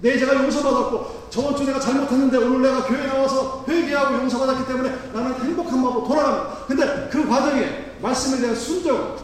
내 0.00 0.18
제가 0.18 0.44
용서받았고 0.44 1.17
저번 1.30 1.56
주 1.56 1.64
내가 1.64 1.78
잘못했는데 1.78 2.36
오늘 2.38 2.62
내가 2.62 2.86
교회 2.86 3.06
나와서 3.06 3.64
회개하고 3.68 4.16
용서받았기 4.16 4.66
때문에 4.66 4.90
나는 5.12 5.34
행복한 5.44 5.82
마음으로 5.82 6.06
돌아갑니다. 6.06 6.66
근데 6.66 7.08
그 7.10 7.28
과정에 7.28 7.96
말씀에 8.00 8.40
대한 8.40 8.56
순종, 8.56 9.16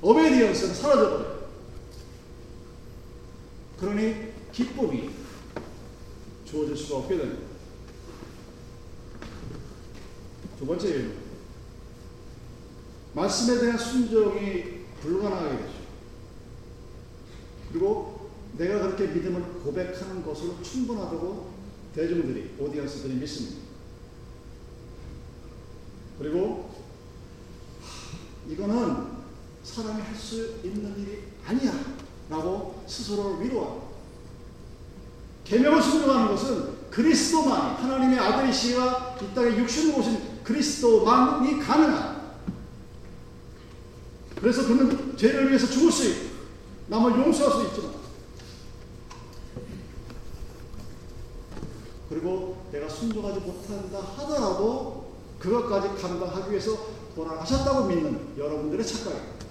어베디언스는 0.00 0.74
사라져버려요. 0.74 1.32
그러니 3.78 4.32
기쁨이 4.52 5.10
주어질 6.44 6.76
수가 6.76 6.98
없게 7.00 7.16
됩니다. 7.16 7.42
두 10.58 10.66
번째 10.66 10.88
이유. 10.88 11.10
말씀에 13.14 13.58
대한 13.58 13.76
순종이 13.76 14.82
불가능하게 15.00 15.56
되죠. 15.56 15.72
그리고 17.72 18.11
내가 18.58 18.80
그렇게 18.80 19.06
믿음을 19.06 19.42
고백하는 19.64 20.24
것으로 20.24 20.62
충분하다고 20.62 21.52
대중들이, 21.94 22.54
오디언스들이 22.58 23.14
믿습니다. 23.14 23.62
그리고 26.18 26.74
하, 27.80 28.50
이거는 28.50 29.12
사람이 29.62 30.02
할 30.02 30.16
수 30.16 30.60
있는 30.64 30.98
일이 30.98 31.24
아니야 31.46 31.72
라고 32.28 32.82
스스로를 32.86 33.44
위로합니다. 33.44 33.86
계명을 35.44 35.82
순종하는 35.82 36.28
것은 36.28 36.90
그리스도만이 36.90 37.82
하나님의 37.82 38.18
아들이시와 38.18 39.18
이 39.20 39.34
땅에 39.34 39.56
육신으로 39.58 39.98
오신 39.98 40.42
그리스도만이 40.44 41.58
가능한 41.58 42.22
그래서 44.40 44.66
그는 44.66 45.16
죄를 45.16 45.48
위해서 45.48 45.66
죽을 45.66 45.90
수 45.90 46.08
있고 46.08 46.32
남을 46.88 47.12
용서할 47.12 47.52
수 47.52 47.68
있지만 47.68 47.92
그리고 52.08 52.66
내가 52.72 52.88
순종하지 53.02 53.40
못한다 53.40 53.98
하더라도 53.98 55.12
그것까지 55.40 56.00
감당하기 56.00 56.50
위해서 56.50 56.76
돌아가셨다고 57.16 57.86
믿는 57.86 58.38
여러분들의 58.38 58.86
착각입니다. 58.86 59.46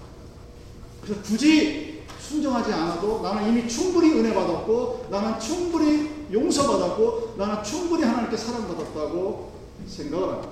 그래서 1.01 1.21
굳이 1.21 2.03
순종하지 2.19 2.71
않아도 2.71 3.21
나는 3.21 3.49
이미 3.49 3.67
충분히 3.67 4.11
은혜 4.17 4.33
받았고 4.33 5.07
나는 5.09 5.37
충분히 5.39 6.27
용서받았고 6.31 7.35
나는 7.37 7.61
충분히 7.63 8.03
하나님께 8.03 8.37
사랑받았다고 8.37 9.51
생각을 9.87 10.29
합니다. 10.29 10.49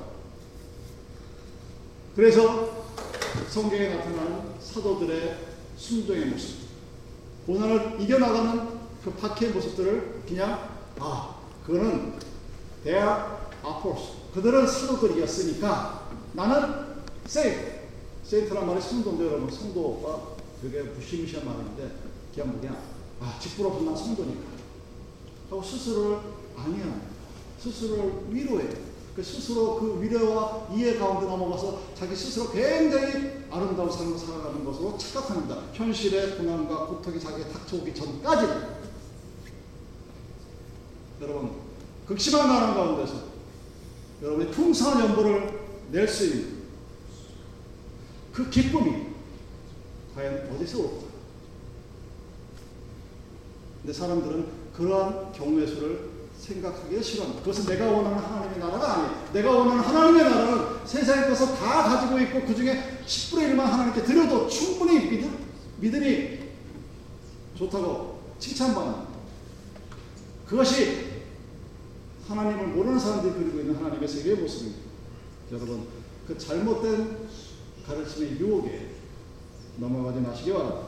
그래서 2.15 2.69
성경에 3.47 3.95
나타나는 3.95 4.41
사도들의 4.59 5.37
순종의 5.77 6.25
모습, 6.25 6.57
고난을 7.45 8.01
이겨나가는 8.01 8.79
그 9.05 9.11
박해의 9.11 9.53
모습들을 9.53 10.23
그냥 10.27 10.69
아 10.99 11.35
그거는 11.65 12.28
대학 12.89 13.51
아포스 13.61 14.33
그들은 14.33 14.65
사도들이었으니까 14.65 16.09
나는 16.33 17.03
세이프 17.27 17.79
세이프란 18.23 18.65
말이 18.65 18.81
성도인데 18.81 19.27
여러분 19.27 19.51
성도가 19.51 20.37
되게 20.59 20.81
무시무시한 20.81 21.45
말인데 21.45 21.87
그냥 22.33 22.51
뭐냐? 22.51 22.81
아 23.21 23.37
직부럽은 23.39 23.85
난 23.85 23.95
성도니까. 23.95 24.41
하고 25.51 25.61
스스로를 25.61 26.17
아니야. 26.57 27.01
스스로를 27.59 28.23
위로해. 28.31 28.67
그 29.15 29.21
스스로 29.21 29.75
그 29.79 30.01
위로와 30.01 30.69
이해 30.73 30.97
가운데 30.97 31.27
넘어가서 31.27 31.93
자기 31.93 32.15
스스로 32.15 32.49
굉장히 32.49 33.45
아름다운 33.51 33.91
삶을 33.91 34.17
살아가는 34.17 34.65
것으로 34.65 34.97
착각합니다. 34.97 35.57
현실의 35.73 36.37
고난과 36.37 36.87
고통이 36.87 37.19
자기에 37.19 37.45
닥쳐오기 37.49 37.93
전까지는 37.93 38.79
여러분 41.21 41.68
극심한 42.09 42.47
가난 42.47 42.73
가운데서 42.73 43.13
여러분이 44.23 44.49
풍성한 44.49 45.09
연보를 45.09 45.59
낼 45.91 46.07
수 46.07 46.25
있는 46.25 46.59
그 48.33 48.49
기쁨이 48.49 49.09
과연 50.15 50.49
어디서 50.51 50.79
올까? 50.79 51.07
근데 53.81 53.93
사람들은 53.93 54.47
그러한 54.75 55.31
경우의 55.33 55.67
수를 55.67 56.09
생각하기가 56.39 57.01
싫어합니다. 57.01 57.43
그것은 57.43 57.65
내가 57.67 57.91
원하는 57.91 58.17
하나님의 58.17 58.57
나라가 58.59 58.93
아니에요. 58.93 59.29
내가 59.33 59.51
원하는 59.51 59.83
하나님의 59.83 60.23
나라는 60.23 60.85
세상에 60.87 61.27
것을 61.27 61.55
다 61.57 61.83
가지고 61.83 62.19
있고 62.21 62.41
그 62.43 62.55
중에 62.55 63.01
10분의 63.05 63.53
1만 63.53 63.57
하나님께 63.57 64.03
드려도 64.03 64.47
충분히 64.47 65.09
믿음, 65.09 65.45
믿음이 65.77 66.39
좋다고 67.55 68.19
칭찬받는 68.39 68.95
그것이 70.47 71.08
하나님을 72.29 72.67
모르는 72.67 72.99
사람들이 72.99 73.33
그리고 73.33 73.59
있는 73.59 73.75
하나님의 73.75 74.07
세계의 74.07 74.37
모습입니다. 74.37 74.81
여러분, 75.51 75.87
그 76.27 76.37
잘못된 76.37 77.17
가르침의 77.87 78.39
유혹에 78.39 78.91
넘어가지 79.77 80.19
마시기 80.19 80.53
바랍니다. 80.53 80.87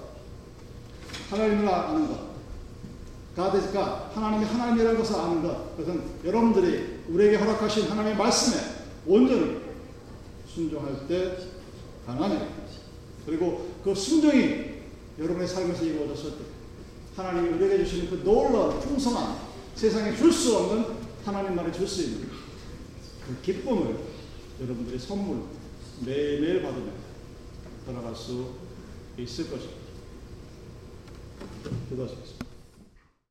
하나님을 1.31 1.67
아는 1.67 2.07
것, 2.07 2.31
가드가 3.35 4.11
하나님이 4.13 4.45
하나님이라는 4.45 4.99
것을 4.99 5.15
아는 5.15 5.41
것, 5.41 5.75
그것은 5.77 6.03
여러분들이 6.23 6.99
우리에게 7.09 7.37
허락하신 7.37 7.89
하나님의 7.89 8.17
말씀에 8.17 8.61
온전히 9.07 9.61
순종할 10.47 11.07
때 11.07 11.37
가능한 12.05 12.31
일. 12.33 12.39
그리고 13.25 13.71
그 13.83 13.95
순종이 13.95 14.81
여러분의 15.17 15.47
삶에서 15.47 15.83
이루어졌을 15.85 16.31
때 16.31 16.37
하나님이 17.15 17.49
우리에게 17.55 17.83
주시는 17.83 18.09
그 18.09 18.23
놀라운 18.23 18.79
풍성한 18.79 19.37
세상에 19.75 20.15
줄 20.15 20.31
수 20.31 20.55
없는 20.57 21.00
하나님만이 21.23 21.73
줄수 21.73 22.03
있는 22.03 22.29
그 23.25 23.41
기쁨을 23.41 23.97
여러분들이 24.61 24.99
선물 24.99 25.43
매일매일 26.05 26.61
받으며 26.61 26.91
살아갈 27.85 28.15
수 28.15 28.53
있을 29.17 29.49
것입니다. 29.49 29.81
기도하시겠습니다. 31.89 32.50